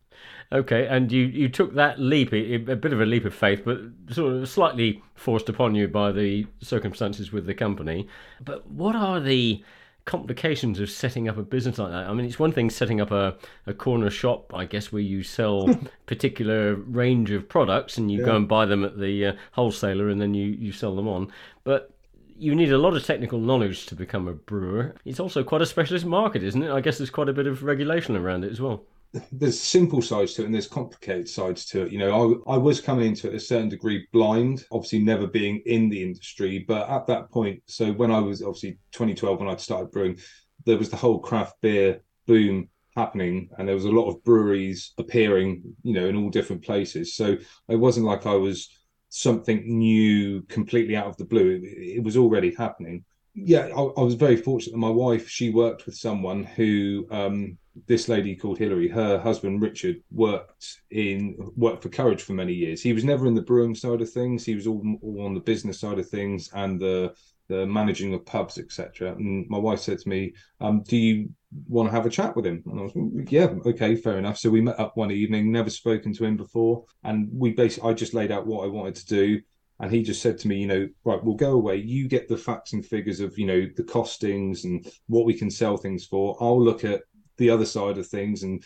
[0.51, 3.79] Okay, and you, you took that leap, a bit of a leap of faith, but
[4.11, 8.07] sort of slightly forced upon you by the circumstances with the company.
[8.45, 9.63] But what are the
[10.05, 12.07] complications of setting up a business like that.
[12.07, 13.35] I mean, it's one thing setting up a,
[13.65, 18.25] a corner shop, I guess, where you sell particular range of products and you yeah.
[18.25, 21.31] go and buy them at the uh, wholesaler and then you, you sell them on.
[21.63, 21.93] But
[22.35, 24.95] you need a lot of technical knowledge to become a brewer.
[25.05, 26.71] It's also quite a specialist market, isn't it?
[26.71, 28.83] I guess there's quite a bit of regulation around it as well
[29.31, 31.91] there's simple sides to it and there's complicated sides to it.
[31.91, 35.61] You know, I, I was coming into it a certain degree blind, obviously never being
[35.65, 36.65] in the industry.
[36.67, 40.17] But at that point, so when I was obviously 2012 when I'd started brewing,
[40.65, 44.93] there was the whole craft beer boom happening and there was a lot of breweries
[44.97, 47.15] appearing, you know, in all different places.
[47.15, 48.69] So it wasn't like I was
[49.09, 51.61] something new completely out of the blue.
[51.63, 53.05] It, it was already happening.
[53.35, 57.57] Yeah, I, I, was very fortunate my wife she worked with someone who um,
[57.87, 62.81] this lady called Hillary, her husband Richard worked in worked for Courage for many years.
[62.81, 64.45] He was never in the brewing side of things.
[64.45, 67.13] He was all, all on the business side of things and the
[67.49, 69.13] the managing of pubs, etc.
[69.13, 71.29] And my wife said to me, um, "Do you
[71.67, 74.49] want to have a chat with him?" And I was, "Yeah, okay, fair enough." So
[74.49, 78.13] we met up one evening, never spoken to him before, and we basically I just
[78.13, 79.41] laid out what I wanted to do.
[79.79, 81.77] And he just said to me, you know, right, we'll go away.
[81.77, 85.49] You get the facts and figures of, you know, the costings and what we can
[85.49, 86.37] sell things for.
[86.39, 87.01] I'll look at
[87.37, 88.63] the other side of things and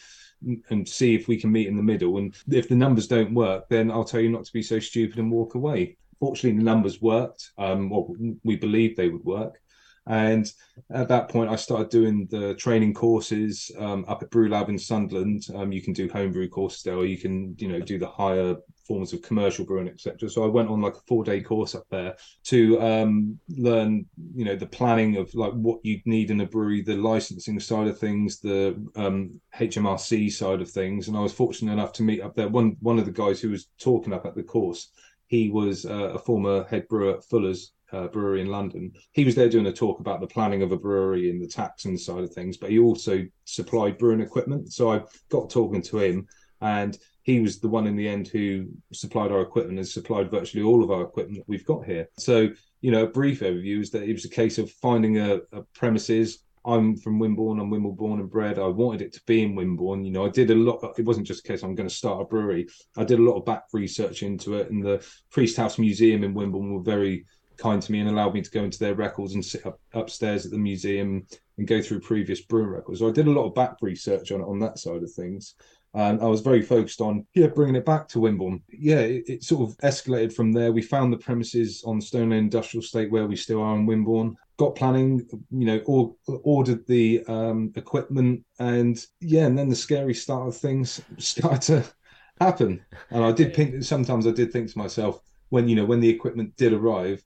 [0.69, 2.17] and see if we can meet in the middle.
[2.17, 5.17] And if the numbers don't work, then I'll tell you not to be so stupid
[5.17, 5.97] and walk away.
[6.19, 7.51] Fortunately, the numbers worked.
[7.57, 9.59] Um, well, we believed they would work.
[10.05, 10.49] And
[10.89, 15.47] at that point, I started doing the training courses um, up at Brewlab in Sunderland.
[15.53, 18.55] Um, you can do homebrew courses there, or you can, you know, do the higher
[18.87, 20.29] forms of commercial brewing, etc.
[20.29, 24.45] So I went on like a four day course up there to um, learn, you
[24.45, 27.99] know, the planning of like what you'd need in a brewery, the licensing side of
[27.99, 31.07] things, the um, HMRC side of things.
[31.07, 32.47] And I was fortunate enough to meet up there.
[32.47, 34.91] One one of the guys who was talking up at the course,
[35.27, 38.91] he was uh, a former head brewer at Fuller's uh, brewery in London.
[39.11, 41.97] He was there doing a talk about the planning of a brewery and the taxing
[41.97, 44.73] side of things, but he also supplied brewing equipment.
[44.73, 46.27] So I got talking to him,
[46.61, 46.97] and
[47.27, 50.81] he was the one in the end who supplied our equipment and supplied virtually all
[50.81, 52.07] of our equipment that we've got here.
[52.17, 52.47] So,
[52.79, 55.61] you know, a brief overview is that it was a case of finding a, a
[55.75, 56.39] premises.
[56.63, 57.59] I'm from Wimborne.
[57.59, 58.57] I'm Wimborne born and bred.
[58.57, 60.05] I wanted it to be in Wimborne.
[60.05, 60.97] You know, I did a lot.
[60.97, 62.69] It wasn't just a case I'm going to start a brewery.
[62.95, 66.33] I did a lot of back research into it, and the Priest House Museum in
[66.33, 67.25] Wimborne were very
[67.57, 70.45] kind to me and allowed me to go into their records and sit up upstairs
[70.45, 71.25] at the museum
[71.57, 72.99] and go through previous brewing records.
[72.99, 75.55] So I did a lot of back research on on that side of things
[75.97, 78.61] and I was very focused on yeah bringing it back to Wimborne.
[78.69, 80.71] Yeah, it, it, sort of escalated from there.
[80.71, 84.35] We found the premises on Stone Industrial Estate where we still are in Wimborne.
[84.57, 90.13] Got planning, you know, or, ordered the um, equipment, and yeah, and then the scary
[90.13, 91.83] start of things started to
[92.39, 92.79] happen.
[93.09, 96.09] And I did think sometimes I did think to myself when you know when the
[96.09, 97.23] equipment did arrive,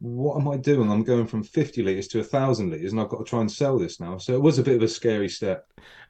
[0.00, 0.90] what am I doing?
[0.90, 3.78] I'm going from 50 litres to 1,000 litres and I've got to try and sell
[3.78, 4.18] this now.
[4.18, 5.66] So it was a bit of a scary step.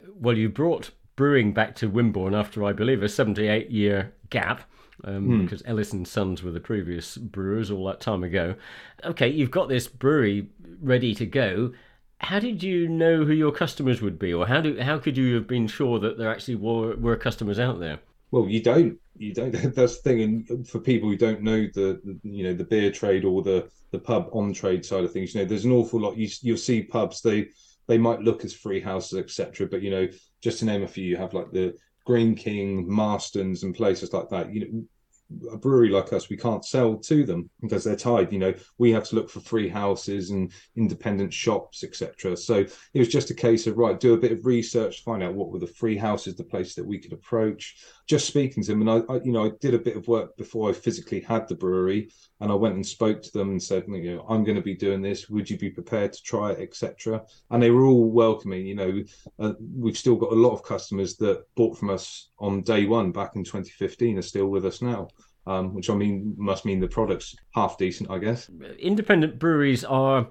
[0.07, 4.63] Well, you brought brewing back to Wimborne after, I believe, a 78 year gap.
[5.03, 5.43] Um, hmm.
[5.43, 8.55] Because Ellis and Sons were the previous brewers all that time ago.
[9.03, 10.47] Okay, you've got this brewery
[10.79, 11.73] ready to go.
[12.19, 15.33] How did you know who your customers would be, or how do how could you
[15.33, 17.97] have been sure that there actually were, were customers out there?
[18.29, 18.99] Well, you don't.
[19.17, 19.51] You don't.
[19.75, 20.21] That's the thing.
[20.21, 23.69] And for people who don't know the, the, you know the beer trade or the
[23.89, 26.15] the pub on trade side of things, you know, there's an awful lot.
[26.15, 27.49] You you'll see pubs they
[27.91, 29.67] they might look as free houses, etc.
[29.67, 30.07] But you know,
[30.41, 31.75] just to name a few, you have like the
[32.05, 34.53] Greene King, Marston's, and places like that.
[34.53, 38.31] You know, a brewery like us, we can't sell to them because they're tied.
[38.31, 42.37] You know, we have to look for free houses and independent shops, etc.
[42.37, 42.59] So
[42.93, 45.51] it was just a case of right, do a bit of research, find out what
[45.51, 47.75] were the free houses, the places that we could approach.
[48.11, 50.35] Just speaking to them, and I, I, you know, I did a bit of work
[50.35, 52.09] before I physically had the brewery,
[52.41, 54.75] and I went and spoke to them and said, you know, I'm going to be
[54.75, 55.29] doing this.
[55.29, 57.23] Would you be prepared to try it, etc.
[57.51, 58.67] And they were all welcoming.
[58.67, 59.03] You know,
[59.39, 63.13] uh, we've still got a lot of customers that bought from us on day one
[63.13, 65.07] back in 2015 are still with us now.
[65.47, 68.49] Um, which I mean must mean the product's half decent, I guess.
[68.77, 70.27] Independent breweries are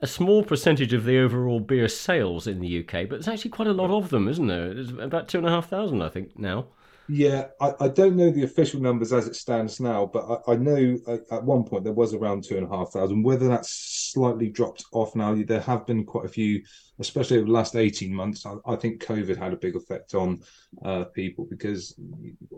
[0.00, 3.68] a small percentage of the overall beer sales in the UK, but there's actually quite
[3.68, 4.74] a lot of them, isn't there?
[4.74, 6.66] There's about two and a half thousand, I think, now.
[7.08, 10.56] Yeah, I, I, don't know the official numbers as it stands now, but I, I
[10.56, 13.22] know uh, at one point there was around two and a half thousand.
[13.22, 16.62] Whether that's slightly dropped off now, there have been quite a few,
[16.98, 18.46] especially over the last 18 months.
[18.46, 20.40] I, I think COVID had a big effect on
[20.84, 21.98] uh, people because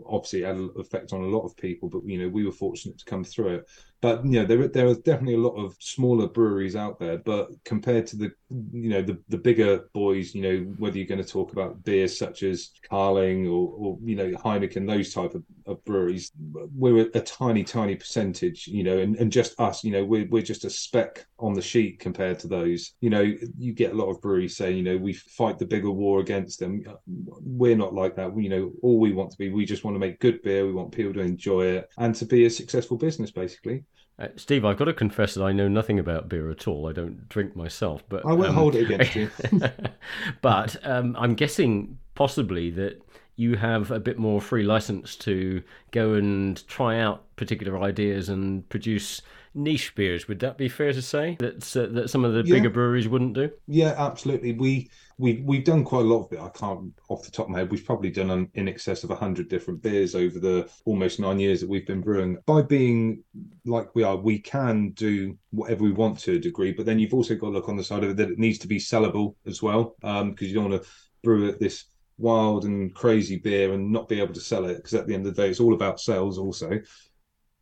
[0.05, 2.51] obviously it had an effect on a lot of people, but you know, we were
[2.51, 3.69] fortunate to come through it.
[3.99, 7.17] But you know, there there are definitely a lot of smaller breweries out there.
[7.17, 11.23] But compared to the you know the the bigger boys, you know, whether you're going
[11.23, 15.43] to talk about beers such as Carling or, or you know Heineken, those type of,
[15.65, 16.31] of breweries,
[16.75, 18.67] we're a tiny tiny percentage.
[18.67, 21.61] You know, and, and just us, you know, we're we're just a speck on the
[21.61, 22.93] sheet compared to those.
[23.01, 25.91] You know, you get a lot of breweries saying, you know, we fight the bigger
[25.91, 26.83] war against them.
[27.07, 28.37] We're not like that.
[28.37, 30.67] You know, all we want to be, we just want to make good beer.
[30.67, 33.83] We want people to enjoy it and to be a successful business, basically.
[34.19, 36.89] Uh, Steve, I've got to confess that I know nothing about beer at all.
[36.89, 39.29] I don't drink myself, but I won't um, hold it against you.
[40.41, 42.99] but um, I'm guessing possibly that
[43.37, 48.67] you have a bit more free license to go and try out particular ideas and
[48.67, 49.21] produce
[49.53, 50.27] niche beers.
[50.27, 52.55] Would that be fair to say that uh, that some of the yeah.
[52.55, 53.51] bigger breweries wouldn't do?
[53.67, 54.53] Yeah, absolutely.
[54.53, 56.39] We we we've done quite a lot of it.
[56.39, 57.71] I can't off the top of my head.
[57.71, 61.69] We've probably done in excess of hundred different beers over the almost nine years that
[61.69, 62.37] we've been brewing.
[62.47, 63.23] By being
[63.65, 66.71] like we are, we can do whatever we want to a degree.
[66.71, 68.57] But then you've also got to look on the side of it that it needs
[68.59, 70.89] to be sellable as well, because um, you don't want to
[71.23, 71.85] brew it this
[72.17, 75.25] wild and crazy beer and not be able to sell it because at the end
[75.25, 76.79] of the day it's all about sales also.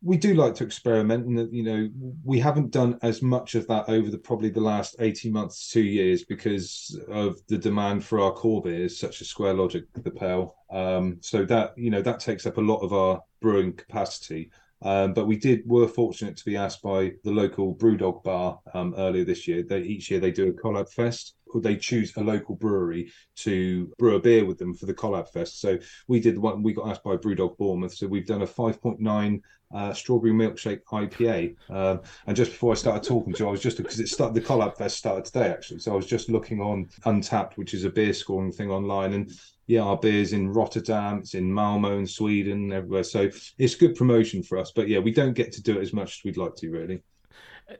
[0.02, 1.88] We do like to experiment and you know
[2.22, 5.82] we haven't done as much of that over the probably the last 18 months two
[5.82, 10.56] years because of the demand for our core beers such as square logic the pale.
[10.70, 14.50] Um, so that you know that takes up a lot of our brewing capacity.
[14.82, 18.94] Um, but we did were fortunate to be asked by the local brewdog bar um,
[18.98, 22.54] earlier this year they each year they do a collab fest they choose a local
[22.54, 25.60] brewery to brew a beer with them for the collab fest.
[25.60, 25.78] So
[26.08, 26.62] we did one.
[26.62, 27.94] We got asked by Brewdog Bournemouth.
[27.94, 29.40] So we've done a 5.9
[29.74, 31.56] uh, strawberry milkshake IPA.
[31.70, 34.34] Um, and just before I started talking to you, I was just because it started
[34.34, 35.80] the collab fest started today actually.
[35.80, 39.32] So I was just looking on Untappd, which is a beer scoring thing online, and
[39.66, 43.02] yeah, our beers in Rotterdam, it's in Malmo in Sweden, everywhere.
[43.02, 43.28] So
[43.58, 44.70] it's good promotion for us.
[44.70, 47.02] But yeah, we don't get to do it as much as we'd like to, really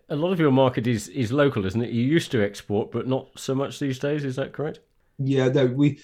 [0.09, 1.91] a lot of your market is is local, isn't it?
[1.91, 4.24] You used to export, but not so much these days.
[4.24, 4.80] Is that correct?
[5.18, 5.66] Yeah, no.
[5.66, 6.01] We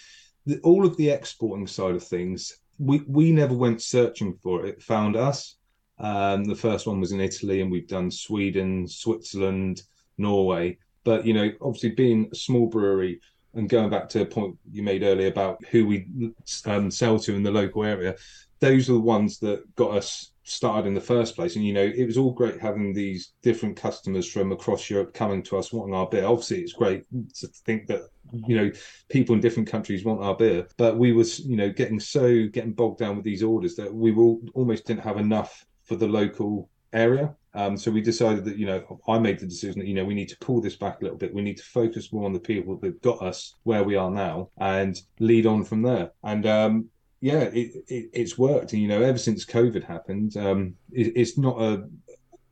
[0.46, 4.70] the, all of the exporting side of things, we we never went searching for it.
[4.70, 5.56] It found us.
[5.98, 9.82] Um, the first one was in Italy, and we've done Sweden, Switzerland,
[10.18, 10.78] Norway.
[11.04, 13.20] But you know, obviously, being a small brewery
[13.54, 16.32] and going back to a point you made earlier about who we
[16.66, 18.16] um, sell to in the local area,
[18.60, 21.56] those are the ones that got us started in the first place.
[21.56, 25.42] And you know, it was all great having these different customers from across Europe coming
[25.44, 26.26] to us wanting our beer.
[26.26, 27.04] Obviously, it's great
[27.36, 28.70] to think that you know
[29.08, 32.72] people in different countries want our beer, but we was you know getting so getting
[32.72, 36.68] bogged down with these orders that we will almost didn't have enough for the local
[36.92, 37.34] area.
[37.54, 40.14] Um, so we decided that you know I made the decision that you know we
[40.14, 41.34] need to pull this back a little bit.
[41.34, 44.48] We need to focus more on the people that got us where we are now
[44.58, 46.12] and lead on from there.
[46.24, 46.88] And um,
[47.22, 48.72] yeah, it, it, it's worked.
[48.72, 51.88] And, you know, ever since COVID happened, um, it, it's not a,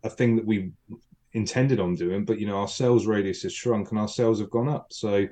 [0.05, 0.71] a thing that we
[1.33, 4.49] intended on doing, but, you know, our sales radius has shrunk and our sales have
[4.49, 4.93] gone up.
[4.93, 5.27] So,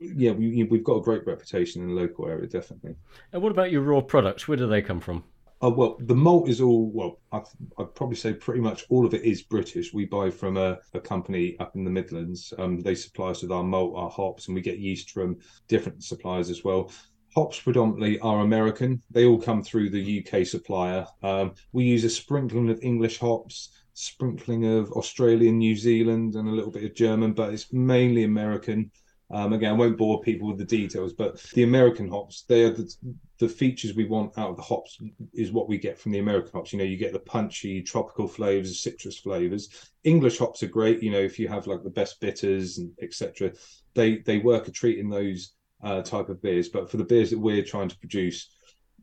[0.00, 2.96] yeah, we, we've got a great reputation in the local area, definitely.
[3.32, 4.48] And what about your raw products?
[4.48, 5.22] Where do they come from?
[5.62, 7.44] Oh, well, the malt is all, well, I'd,
[7.78, 9.92] I'd, probably say pretty much all of it is British.
[9.92, 12.52] We buy from a, a company up in the Midlands.
[12.58, 15.36] Um, they supply us with our malt, our hops, and we get yeast from
[15.68, 16.90] different suppliers as well
[17.34, 19.02] hops predominantly are American.
[19.10, 21.06] They all come through the UK supplier.
[21.22, 26.52] Um, we use a sprinkling of English hops, sprinkling of Australian, New Zealand, and a
[26.52, 28.90] little bit of German, but it's mainly American.
[29.32, 32.72] Um, again, I won't bore people with the details, but the American hops, they are
[32.72, 32.92] the,
[33.38, 34.98] the features we want out of the hops
[35.32, 36.72] is what we get from the American hops.
[36.72, 39.92] You know, you get the punchy tropical flavors, citrus flavors.
[40.02, 41.00] English hops are great.
[41.00, 43.52] You know, if you have like the best bitters and etc.,
[43.94, 45.52] they they work a treat in those
[45.82, 46.68] uh, type of beers.
[46.68, 48.50] But for the beers that we're trying to produce,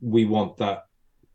[0.00, 0.84] we want that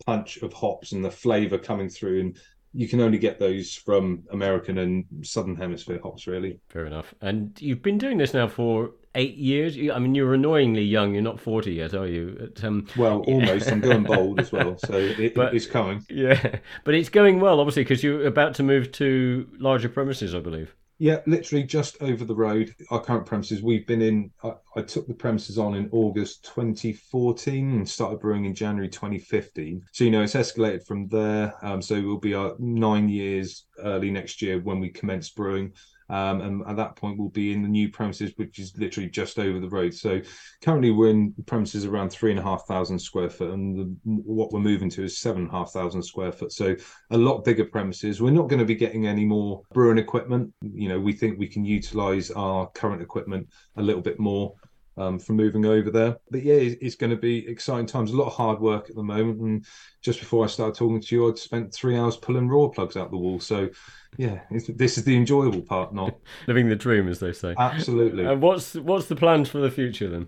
[0.05, 2.19] punch of hops and the flavor coming through.
[2.19, 2.39] And
[2.73, 6.59] you can only get those from American and Southern Hemisphere hops, really.
[6.69, 7.13] Fair enough.
[7.21, 9.77] And you've been doing this now for eight years.
[9.77, 11.13] I mean, you're annoyingly young.
[11.13, 12.51] You're not 40 yet, are you?
[12.63, 13.71] Um, well, almost.
[13.71, 16.03] I'm going bold as well, so it, but, it's coming.
[16.09, 20.39] Yeah, but it's going well, obviously, because you're about to move to larger premises, I
[20.39, 20.75] believe.
[21.03, 22.73] Yeah, literally just over the road.
[22.89, 23.61] Our current premises.
[23.61, 24.31] We've been in.
[24.41, 29.83] I, I, took the premises on in August 2014 and started brewing in January 2015.
[29.91, 31.55] So you know it's escalated from there.
[31.61, 35.73] Um, so we'll be our nine years early next year when we commence brewing.
[36.13, 39.39] Um, and at that point, we'll be in the new premises, which is literally just
[39.39, 39.95] over the road.
[39.95, 40.21] So
[40.63, 44.51] currently, we're in premises around three and a half thousand square foot, and the, what
[44.51, 46.51] we're moving to is seven and a half thousand square foot.
[46.51, 46.75] So
[47.09, 48.21] a lot bigger premises.
[48.21, 50.53] We're not going to be getting any more brewing equipment.
[50.61, 53.47] You know, we think we can utilize our current equipment
[53.77, 54.53] a little bit more
[54.97, 56.17] um, from moving over there.
[56.29, 58.11] But yeah, it's, going to be exciting times.
[58.11, 59.39] A lot of hard work at the moment.
[59.41, 59.65] And
[60.01, 63.17] just before I started talking to you, I'd spent three hours pulling Rawlplugs out the
[63.17, 63.39] wall.
[63.39, 63.69] So
[64.17, 66.15] yeah, this is the enjoyable part, not
[66.47, 67.55] living the dream, as they say.
[67.57, 68.25] Absolutely.
[68.25, 70.27] And what's what's the plans for the future then?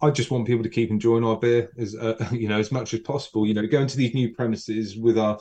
[0.00, 2.94] I just want people to keep enjoying our beer as uh, you know as much
[2.94, 3.46] as possible.
[3.46, 5.38] You know, going to these new premises with our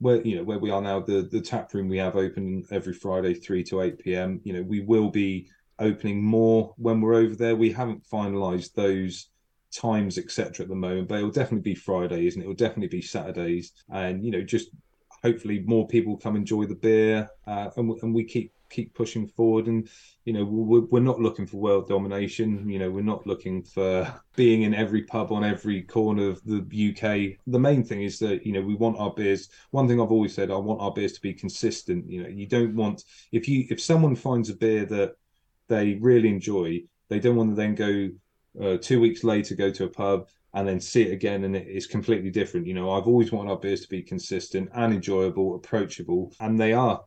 [0.00, 2.94] where you know where we are now, the the tap room we have open every
[2.94, 4.40] Friday, three to eight p.m.
[4.44, 7.56] You know, we will be opening more when we're over there.
[7.56, 9.28] We haven't finalised those
[9.70, 13.72] times etc at the moment but it'll definitely be fridays and it'll definitely be saturdays.
[13.90, 14.70] And you know just
[15.22, 19.66] hopefully more people come enjoy the beer uh, and, and we keep keep pushing forward.
[19.66, 19.88] And
[20.24, 22.68] you know we're, we're not looking for world domination.
[22.68, 26.58] You know we're not looking for being in every pub on every corner of the
[26.90, 29.48] uk the main thing is that you know we want our beers.
[29.70, 32.08] One thing i've always said i want our beers to be consistent.
[32.08, 35.14] You know you don't want if you if someone finds a beer that
[35.68, 38.10] they really enjoy They don't want to then go
[38.60, 41.68] uh, two weeks later go to a pub and then see it again and it
[41.68, 42.66] is completely different.
[42.66, 46.72] You know, I've always wanted our beers to be consistent and enjoyable, approachable, and they
[46.72, 47.02] are.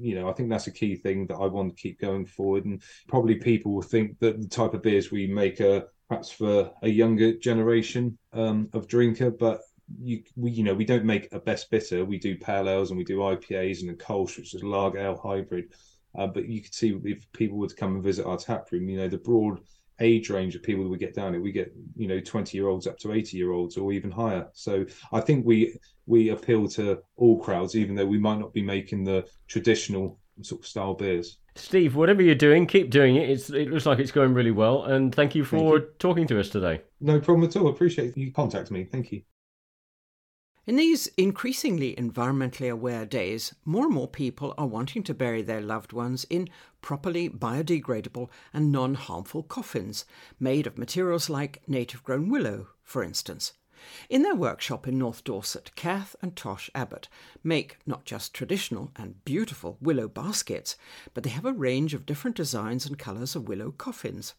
[0.00, 2.66] You know, I think that's a key thing that I want to keep going forward.
[2.66, 6.70] And probably people will think that the type of beers we make are perhaps for
[6.82, 9.60] a younger generation um, of drinker, but
[10.00, 12.04] you we you know we don't make a best bitter.
[12.04, 15.20] We do pale ales and we do IPAs and a Kolsch, which is lager ale
[15.22, 15.72] hybrid.
[16.18, 18.88] Uh, but you could see if people were to come and visit our tap room,
[18.88, 19.60] you know, the broad
[20.00, 22.68] age range of people that we get down it we get you know 20 year
[22.68, 24.46] olds up to 80 year olds or even higher.
[24.52, 28.62] So i think we we appeal to all crowds even though we might not be
[28.62, 31.38] making the traditional sort of style beers.
[31.56, 33.28] Steve whatever you're doing keep doing it.
[33.28, 34.84] It's, it looks like it's going really well.
[34.84, 35.94] And thank you for thank you.
[35.98, 36.80] talking to us today.
[37.00, 37.66] No problem at all.
[37.68, 38.84] Appreciate you contact me.
[38.84, 39.22] Thank you
[40.68, 45.62] in these increasingly environmentally aware days, more and more people are wanting to bury their
[45.62, 46.46] loved ones in
[46.82, 50.04] properly biodegradable and non harmful coffins,
[50.38, 53.54] made of materials like native grown willow, for instance.
[54.10, 57.08] In their workshop in North Dorset, Cath and Tosh Abbott
[57.42, 60.76] make not just traditional and beautiful willow baskets,
[61.14, 64.34] but they have a range of different designs and colours of willow coffins.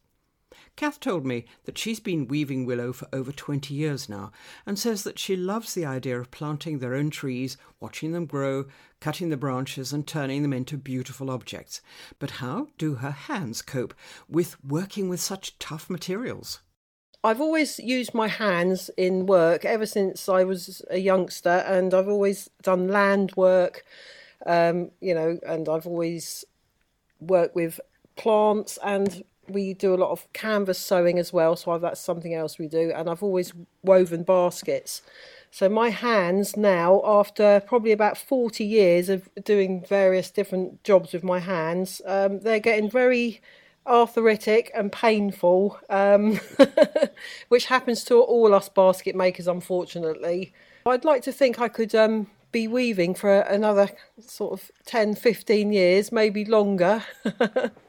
[0.76, 4.32] Cath told me that she's been weaving willow for over 20 years now
[4.66, 8.66] and says that she loves the idea of planting their own trees, watching them grow,
[9.00, 11.82] cutting the branches, and turning them into beautiful objects.
[12.18, 13.94] But how do her hands cope
[14.28, 16.62] with working with such tough materials?
[17.24, 22.08] I've always used my hands in work ever since I was a youngster, and I've
[22.08, 23.84] always done land work,
[24.46, 26.46] um, you know, and I've always
[27.20, 27.82] worked with
[28.16, 32.58] plants and we do a lot of canvas sewing as well, so that's something else
[32.58, 32.92] we do.
[32.96, 35.02] And I've always woven baskets.
[35.52, 41.24] So my hands now, after probably about 40 years of doing various different jobs with
[41.24, 43.42] my hands, um, they're getting very
[43.88, 46.40] arthritic and painful, um,
[47.50, 50.54] which happens to all us basket makers, unfortunately.
[50.86, 53.90] I'd like to think I could um, be weaving for another
[54.20, 57.04] sort of 10, 15 years, maybe longer.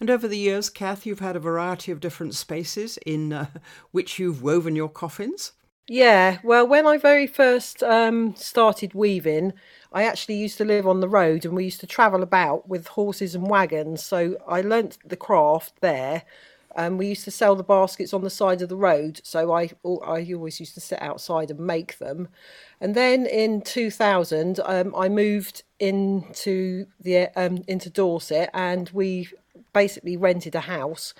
[0.00, 3.46] And over the years, Cath, you've had a variety of different spaces in uh,
[3.90, 5.52] which you've woven your coffins.
[5.88, 9.52] Yeah, well, when I very first um, started weaving,
[9.92, 12.88] I actually used to live on the road and we used to travel about with
[12.88, 14.04] horses and wagons.
[14.04, 16.24] So I learnt the craft there.
[16.74, 19.20] And we used to sell the baskets on the side of the road.
[19.24, 22.28] So I, I always used to sit outside and make them.
[22.82, 29.30] And then in 2000, um, I moved into the um, into Dorset, and we
[29.76, 31.12] basically rented a house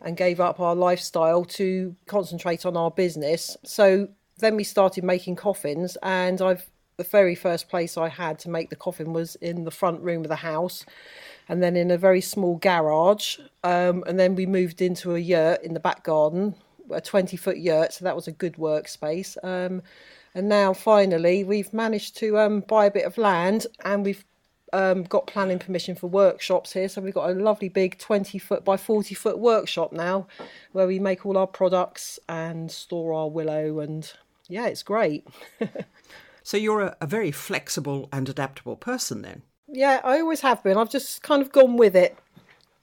[0.00, 3.56] and gave up our lifestyle to concentrate on our business.
[3.64, 8.48] So then we started making coffins, and I've the very first place I had to
[8.48, 10.86] make the coffin was in the front room of the house,
[11.48, 13.38] and then in a very small garage.
[13.64, 16.54] Um, and then we moved into a yurt in the back garden,
[16.90, 19.36] a 20 foot yurt, so that was a good workspace.
[19.42, 19.82] Um,
[20.32, 24.24] and now finally, we've managed to um, buy a bit of land and we've
[24.76, 26.88] um, got planning permission for workshops here.
[26.88, 30.26] So we've got a lovely big 20 foot by 40 foot workshop now
[30.72, 33.80] where we make all our products and store our willow.
[33.80, 34.12] And
[34.48, 35.26] yeah, it's great.
[36.42, 39.42] so you're a, a very flexible and adaptable person then?
[39.66, 40.76] Yeah, I always have been.
[40.76, 42.16] I've just kind of gone with it.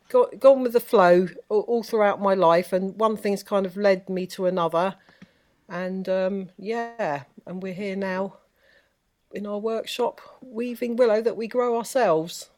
[0.09, 3.77] Got, gone with the flow all, all throughout my life, and one thing's kind of
[3.77, 4.95] led me to another,
[5.67, 8.35] and um, yeah, and we're here now
[9.33, 12.49] in our workshop weaving willow that we grow ourselves.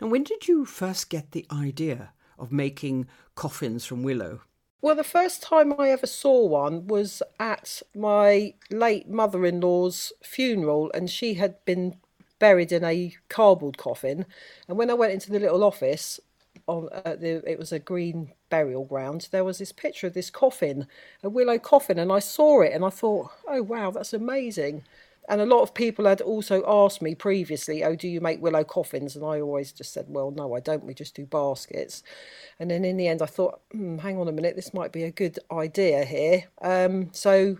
[0.00, 4.40] And when did you first get the idea of making coffins from willow?
[4.80, 10.12] Well, the first time I ever saw one was at my late mother in law's
[10.24, 11.96] funeral, and she had been
[12.40, 14.26] buried in a cardboard coffin.
[14.66, 16.18] And when I went into the little office,
[16.66, 20.30] on uh, the, it was a green burial ground, there was this picture of this
[20.30, 20.88] coffin,
[21.22, 24.82] a willow coffin, and I saw it and I thought, oh wow, that's amazing.
[25.28, 28.64] And a lot of people had also asked me previously, oh, do you make willow
[28.64, 29.14] coffins?
[29.14, 30.84] And I always just said, well, no, I don't.
[30.84, 32.02] We just do baskets.
[32.58, 35.04] And then in the end, I thought, hmm, hang on a minute, this might be
[35.04, 36.44] a good idea here.
[36.60, 37.58] Um, so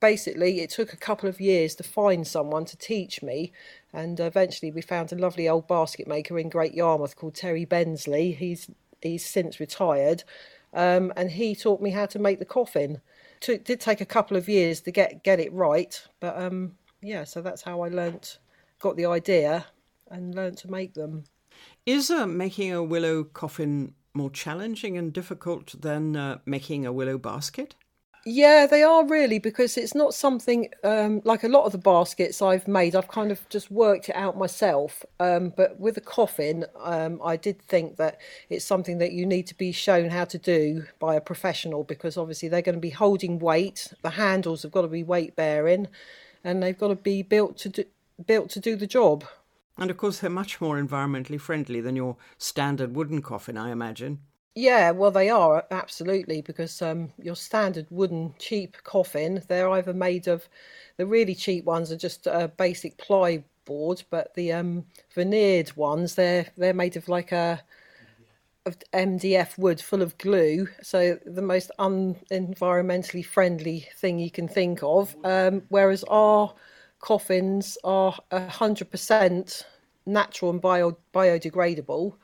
[0.00, 3.52] basically, it took a couple of years to find someone to teach me.
[3.92, 8.32] And eventually, we found a lovely old basket maker in Great Yarmouth called Terry Bensley.
[8.32, 8.70] He's,
[9.02, 10.24] he's since retired.
[10.72, 13.02] Um, and he taught me how to make the coffin
[13.42, 17.24] took, did take a couple of years to get get it right, but um, yeah,
[17.24, 18.38] so that's how I learnt,
[18.78, 19.66] got the idea,
[20.10, 21.24] and learnt to make them.
[21.84, 27.18] Is uh, making a willow coffin more challenging and difficult than uh, making a willow
[27.18, 27.74] basket?
[28.24, 32.40] Yeah, they are really because it's not something um, like a lot of the baskets
[32.40, 32.94] I've made.
[32.94, 35.04] I've kind of just worked it out myself.
[35.18, 39.48] Um, but with a coffin, um, I did think that it's something that you need
[39.48, 42.90] to be shown how to do by a professional because obviously they're going to be
[42.90, 43.92] holding weight.
[44.02, 45.88] The handles have got to be weight bearing,
[46.44, 47.84] and they've got to be built to do,
[48.24, 49.24] built to do the job.
[49.76, 54.20] And of course, they're much more environmentally friendly than your standard wooden coffin, I imagine.
[54.54, 60.28] Yeah, well, they are absolutely because um, your standard wooden cheap coffin, they're either made
[60.28, 60.48] of
[60.98, 66.14] the really cheap ones are just a basic ply board, but the um, veneered ones
[66.16, 67.62] they're they're made of like a
[68.66, 74.80] of MDF wood full of glue, so the most unenvironmentally friendly thing you can think
[74.82, 75.16] of.
[75.24, 76.54] Um, whereas our
[77.00, 79.66] coffins are hundred percent
[80.06, 82.14] natural and bio biodegradable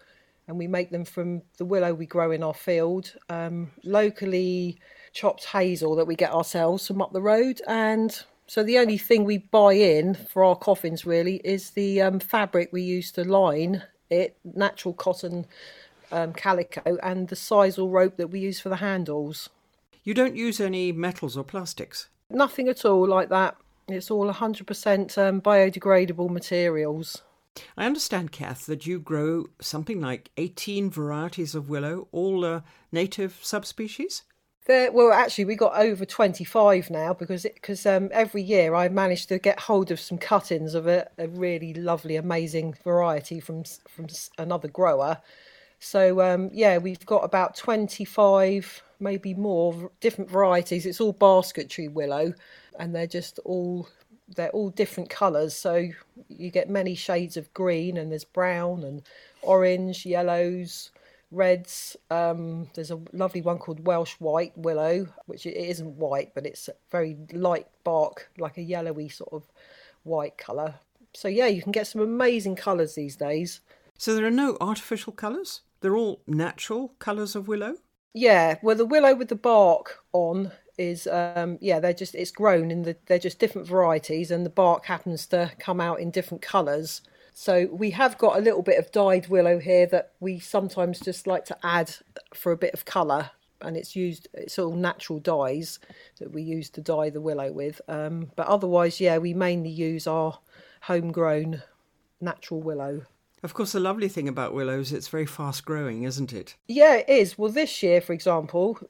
[0.48, 4.78] and we make them from the willow we grow in our field, um, locally
[5.12, 7.60] chopped hazel that we get ourselves from up the road.
[7.68, 12.18] And so the only thing we buy in for our coffins really is the um,
[12.18, 15.46] fabric we use to line it, natural cotton
[16.10, 19.50] um, calico, and the sisal rope that we use for the handles.
[20.02, 22.08] You don't use any metals or plastics?
[22.30, 23.56] Nothing at all like that.
[23.86, 27.22] It's all 100% um, biodegradable materials.
[27.76, 32.60] I understand, Cath, that you grow something like 18 varieties of willow, all uh,
[32.92, 34.22] native subspecies?
[34.66, 39.28] There, well, actually, we got over 25 now because because um, every year I managed
[39.30, 44.08] to get hold of some cuttings of a, a really lovely, amazing variety from from
[44.36, 45.22] another grower.
[45.78, 50.84] So um, yeah, we've got about 25, maybe more different varieties.
[50.84, 52.34] It's all basketry willow,
[52.78, 53.88] and they're just all
[54.34, 55.88] they're all different colours, so
[56.28, 59.02] you get many shades of green, and there's brown and
[59.42, 60.90] orange, yellows,
[61.30, 61.96] reds.
[62.10, 66.68] Um, there's a lovely one called Welsh White Willow, which it isn't white, but it's
[66.90, 69.44] very light bark, like a yellowy sort of
[70.04, 70.74] white colour.
[71.14, 73.60] So yeah, you can get some amazing colours these days.
[73.96, 75.62] So there are no artificial colours.
[75.80, 77.76] They're all natural colours of willow.
[78.14, 82.70] Yeah, well, the willow with the bark on is um, yeah they're just it's grown
[82.70, 86.40] in the they're just different varieties and the bark happens to come out in different
[86.40, 87.02] colours
[87.34, 91.26] so we have got a little bit of dyed willow here that we sometimes just
[91.26, 91.94] like to add
[92.34, 95.78] for a bit of colour and it's used it's all natural dyes
[96.20, 100.06] that we use to dye the willow with um, but otherwise yeah we mainly use
[100.06, 100.38] our
[100.82, 101.62] homegrown
[102.20, 103.02] natural willow
[103.42, 106.56] of course, the lovely thing about willows, it's very fast growing, isn't it?
[106.66, 107.38] Yeah, it is.
[107.38, 108.80] Well, this year, for example,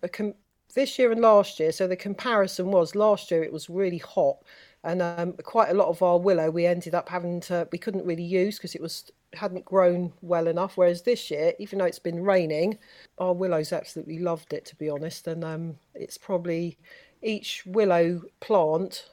[0.78, 1.72] this year and last year.
[1.72, 4.38] So the comparison was last year it was really hot,
[4.84, 8.06] and um, quite a lot of our willow we ended up having to we couldn't
[8.06, 10.76] really use because it was hadn't grown well enough.
[10.76, 12.78] Whereas this year, even though it's been raining,
[13.18, 16.78] our willows absolutely loved it to be honest, and um, it's probably
[17.22, 19.10] each willow plant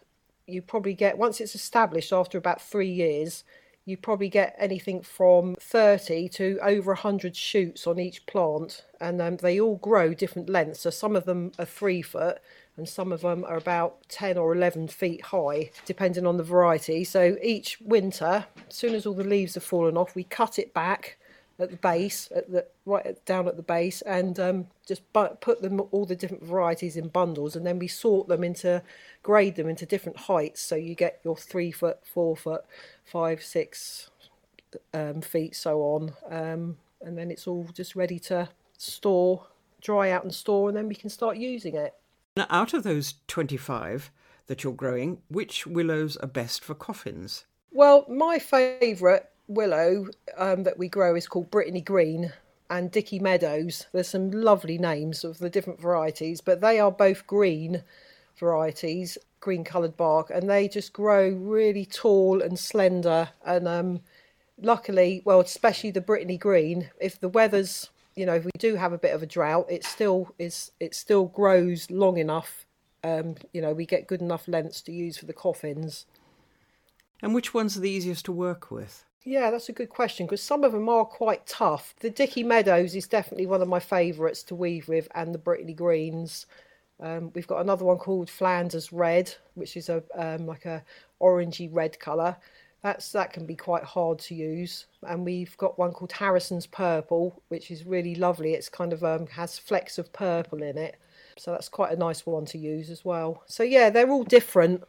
[0.47, 3.43] you probably get once it's established after about three years
[3.85, 9.37] you probably get anything from 30 to over 100 shoots on each plant and um,
[9.37, 10.81] they all grow different lengths.
[10.81, 12.39] So some of them are three foot
[12.77, 17.03] and some of them are about 10 or 11 feet high depending on the variety.
[17.03, 20.73] So each winter as soon as all the leaves have fallen off we cut it
[20.73, 21.17] back
[21.57, 25.81] at the base, at the right down at the base, and um, just put them
[25.91, 28.81] all the different varieties in bundles, and then we sort them into,
[29.23, 30.61] grade them into different heights.
[30.61, 32.65] So you get your three foot, four foot,
[33.05, 34.09] five, six
[34.93, 39.47] um, feet, so on, um, and then it's all just ready to store,
[39.81, 41.93] dry out and store, and then we can start using it.
[42.35, 44.11] Now, out of those twenty-five
[44.47, 47.45] that you're growing, which willows are best for coffins?
[47.71, 52.33] Well, my favourite willow um, that we grow is called Brittany Green
[52.69, 53.85] and Dicky Meadows.
[53.91, 57.83] There's some lovely names of the different varieties, but they are both green
[58.37, 63.29] varieties, green coloured bark, and they just grow really tall and slender.
[63.45, 64.01] And um,
[64.61, 68.93] luckily, well, especially the Brittany Green, if the weather's you know, if we do have
[68.93, 70.71] a bit of a drought, it still is.
[70.79, 72.65] It still grows long enough.
[73.03, 76.05] Um, you know, we get good enough lengths to use for the coffins.
[77.21, 79.03] And which ones are the easiest to work with?
[79.25, 81.95] Yeah, that's a good question because some of them are quite tough.
[81.99, 85.73] The Dicky Meadows is definitely one of my favourites to weave with, and the Brittany
[85.73, 86.45] Greens.
[86.99, 90.83] Um, we've got another one called Flanders Red, which is a um, like a
[91.19, 92.37] orangey red colour.
[92.83, 94.85] That's that can be quite hard to use.
[95.07, 98.53] And we've got one called Harrison's Purple, which is really lovely.
[98.53, 100.97] It's kind of um, has flecks of purple in it,
[101.35, 103.41] so that's quite a nice one to use as well.
[103.47, 104.83] So yeah, they're all different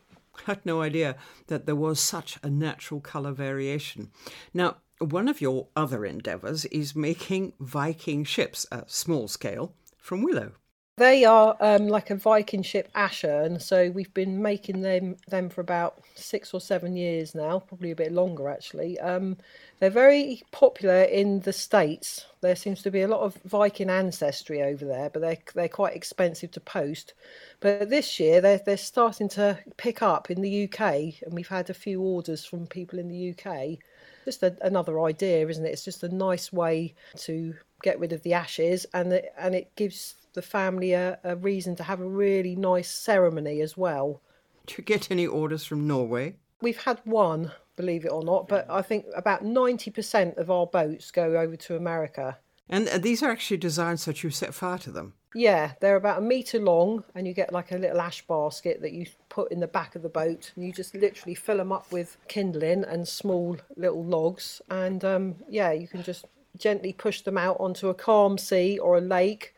[0.45, 1.16] had no idea
[1.47, 4.11] that there was such a natural colour variation.
[4.53, 10.53] Now, one of your other endeavours is making Viking ships, at small scale, from willow.
[10.99, 15.51] They are um, like a Viking ship ash urn, so we've been making them them
[15.51, 18.99] for about six or seven years now, probably a bit longer actually.
[19.01, 19.36] Um,
[19.78, 22.24] they're very popular in the states.
[22.40, 25.94] There seems to be a lot of Viking ancestry over there, but they're they're quite
[25.94, 27.12] expensive to post.
[27.61, 30.80] But this year they're they're starting to pick up in the UK,
[31.22, 33.76] and we've had a few orders from people in the UK.
[34.24, 35.72] Just a, another idea, isn't it?
[35.72, 40.14] It's just a nice way to get rid of the ashes, and and it gives
[40.37, 44.22] the family a, a reason to have a really nice ceremony as well.
[44.66, 46.37] Do you get any orders from Norway?
[46.61, 51.11] We've had one, believe it or not, but I think about 90% of our boats
[51.11, 52.39] go over to America.
[52.68, 55.14] And uh, these are actually designed so that you set fire to them.
[55.34, 58.93] Yeah, they're about a metre long, and you get like a little ash basket that
[58.93, 61.93] you put in the back of the boat, and you just literally fill them up
[61.93, 64.62] with kindling and small little logs.
[64.70, 66.24] And um, yeah, you can just
[66.57, 69.55] gently push them out onto a calm sea or a lake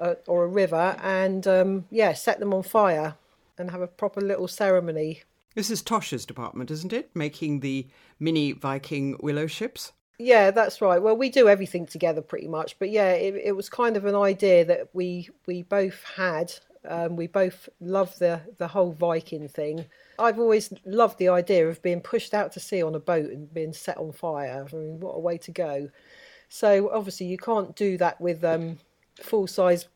[0.00, 3.16] uh, or a river and um, yeah, set them on fire
[3.58, 5.22] and have a proper little ceremony.
[5.54, 7.10] This is Tosh's department, isn't it?
[7.14, 7.86] Making the
[8.18, 9.92] mini Viking willow ships.
[10.18, 11.02] Yeah, that's right.
[11.02, 14.14] Well, we do everything together pretty much, but yeah, it, it was kind of an
[14.14, 16.52] idea that we we both had.
[16.86, 19.86] Um, we both love the the whole Viking thing.
[20.18, 23.52] I've always loved the idea of being pushed out to sea on a boat and
[23.52, 24.66] being set on fire.
[24.72, 25.90] I mean, what a way to go!
[26.48, 28.78] So obviously, you can't do that with um,
[29.20, 29.86] full size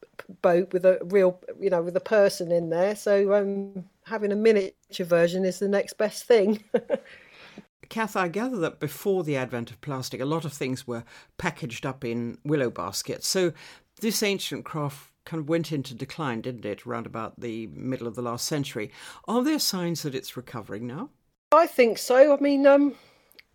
[0.43, 2.97] boat with a real, you know, with a person in there.
[2.97, 6.63] So um, having a miniature version is the next best thing.
[7.89, 11.05] Cath, I gather that before the advent of plastic, a lot of things were
[11.39, 13.27] packaged up in willow baskets.
[13.27, 13.53] So
[14.01, 18.15] this ancient craft kind of went into decline, didn't it, around about the middle of
[18.15, 18.91] the last century?
[19.27, 21.11] Are there signs that it's recovering now?
[21.51, 22.37] I think so.
[22.37, 22.95] I mean, um,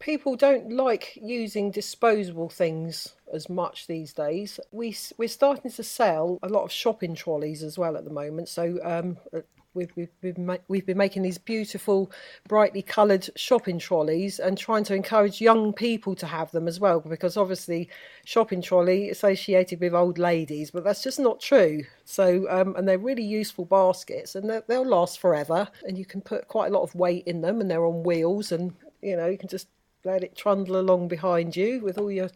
[0.04, 4.60] people don't like using disposable things as much these days.
[4.72, 8.49] We we're starting to sell a lot of shopping trolleys as well at the moment.
[8.49, 9.39] So um, uh,
[9.74, 12.12] we've we've been, we've been making these beautiful,
[12.49, 16.99] brightly coloured shopping trolleys and trying to encourage young people to have them as well.
[16.99, 17.89] Because obviously,
[18.26, 21.82] shopping trolley associated with old ladies, but that's just not true.
[22.04, 25.70] So um, and they're really useful baskets and they'll last forever.
[25.84, 28.51] And you can put quite a lot of weight in them, and they're on wheels
[28.51, 29.68] and you know you can just
[30.04, 32.30] let it trundle along behind you with all your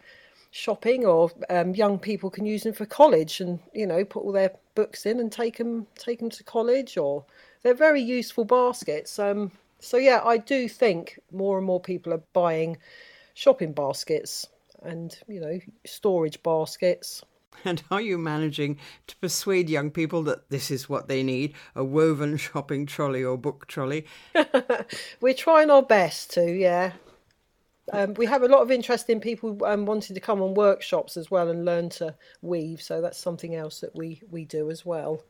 [0.52, 4.32] shopping or um, young people can use them for college and you know put all
[4.32, 7.26] their books in and take them take them to college or
[7.62, 9.20] they're very useful baskets.
[9.20, 12.78] Um, so yeah i do think more and more people are buying
[13.36, 14.48] shopping baskets
[14.82, 17.24] and you know storage baskets.
[17.66, 21.84] And are you managing to persuade young people that this is what they need a
[21.84, 24.06] woven shopping trolley or book trolley?
[25.22, 26.94] We're trying our best to yeah
[27.94, 31.32] um, we have a lot of interesting people um, wanting to come on workshops as
[31.32, 32.82] well and learn to weave.
[32.82, 35.24] So that's something else that we, we do as well.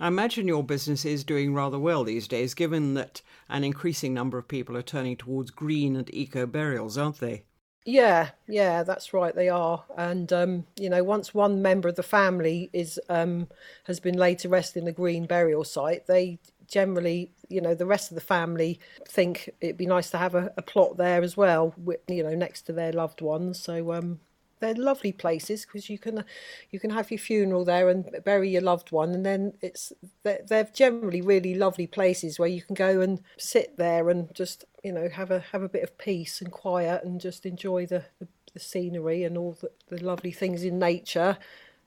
[0.00, 4.38] I imagine your business is doing rather well these days, given that an increasing number
[4.38, 7.44] of people are turning towards green and eco burials, aren't they?
[7.86, 9.34] Yeah, yeah, that's right.
[9.34, 13.46] They are, and um, you know, once one member of the family is um,
[13.84, 16.38] has been laid to rest in the green burial site, they
[16.68, 20.52] generally, you know, the rest of the family think it'd be nice to have a,
[20.56, 23.60] a plot there as well, with, you know, next to their loved ones.
[23.60, 24.20] So um,
[24.60, 26.24] they're lovely places because you can
[26.70, 29.92] you can have your funeral there and bury your loved one, and then it's
[30.22, 34.64] they're, they're generally really lovely places where you can go and sit there and just
[34.82, 38.04] you know have a have a bit of peace and quiet and just enjoy the
[38.18, 41.36] the, the scenery and all the, the lovely things in nature,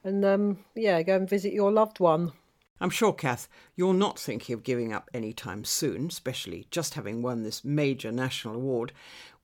[0.03, 2.31] and um, yeah, go and visit your loved one.
[2.79, 7.21] I'm sure, Cath, you're not thinking of giving up any time soon, especially just having
[7.21, 8.93] won this major national award.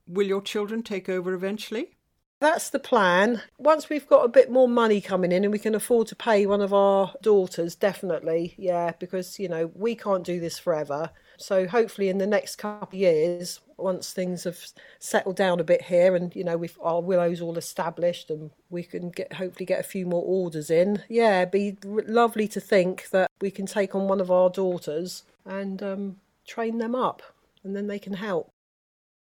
[0.08, 1.96] Will your children take over eventually?
[2.40, 3.42] That's the plan.
[3.58, 6.46] Once we've got a bit more money coming in and we can afford to pay
[6.46, 11.10] one of our daughters, definitely, yeah, because, you know, we can't do this forever.
[11.38, 14.60] So hopefully in the next couple of years, once things have
[15.00, 18.84] settled down a bit here and you know we've our willows all established and we
[18.84, 23.10] can get hopefully get a few more orders in yeah it'd be lovely to think
[23.10, 26.16] that we can take on one of our daughters and um,
[26.48, 27.22] train them up
[27.64, 28.50] and then they can help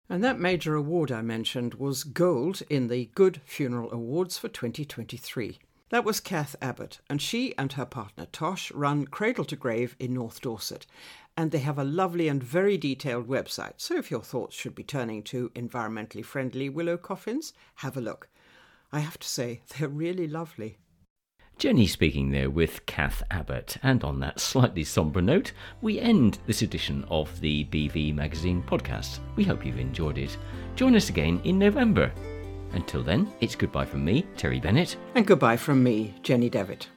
[0.09, 5.59] and that major award I mentioned was gold in the Good Funeral Awards for 2023.
[5.93, 10.15] That was Cath Abbott, and she and her partner Tosh run Cradle to Grave in
[10.15, 10.87] North Dorset.
[11.37, 13.75] And they have a lovely and very detailed website.
[13.79, 18.29] So if your thoughts should be turning to environmentally friendly willow coffins, have a look.
[18.93, 20.79] I have to say, they're really lovely.
[21.59, 23.77] Jenny speaking there with Cath Abbott.
[23.83, 29.21] And on that slightly sombre note, we end this edition of the BV Magazine podcast.
[29.37, 30.37] We hope you've enjoyed it.
[30.75, 32.13] Join us again in November.
[32.73, 34.97] Until then, it's goodbye from me, Terry Bennett.
[35.15, 36.89] And goodbye from me, Jenny Devitt.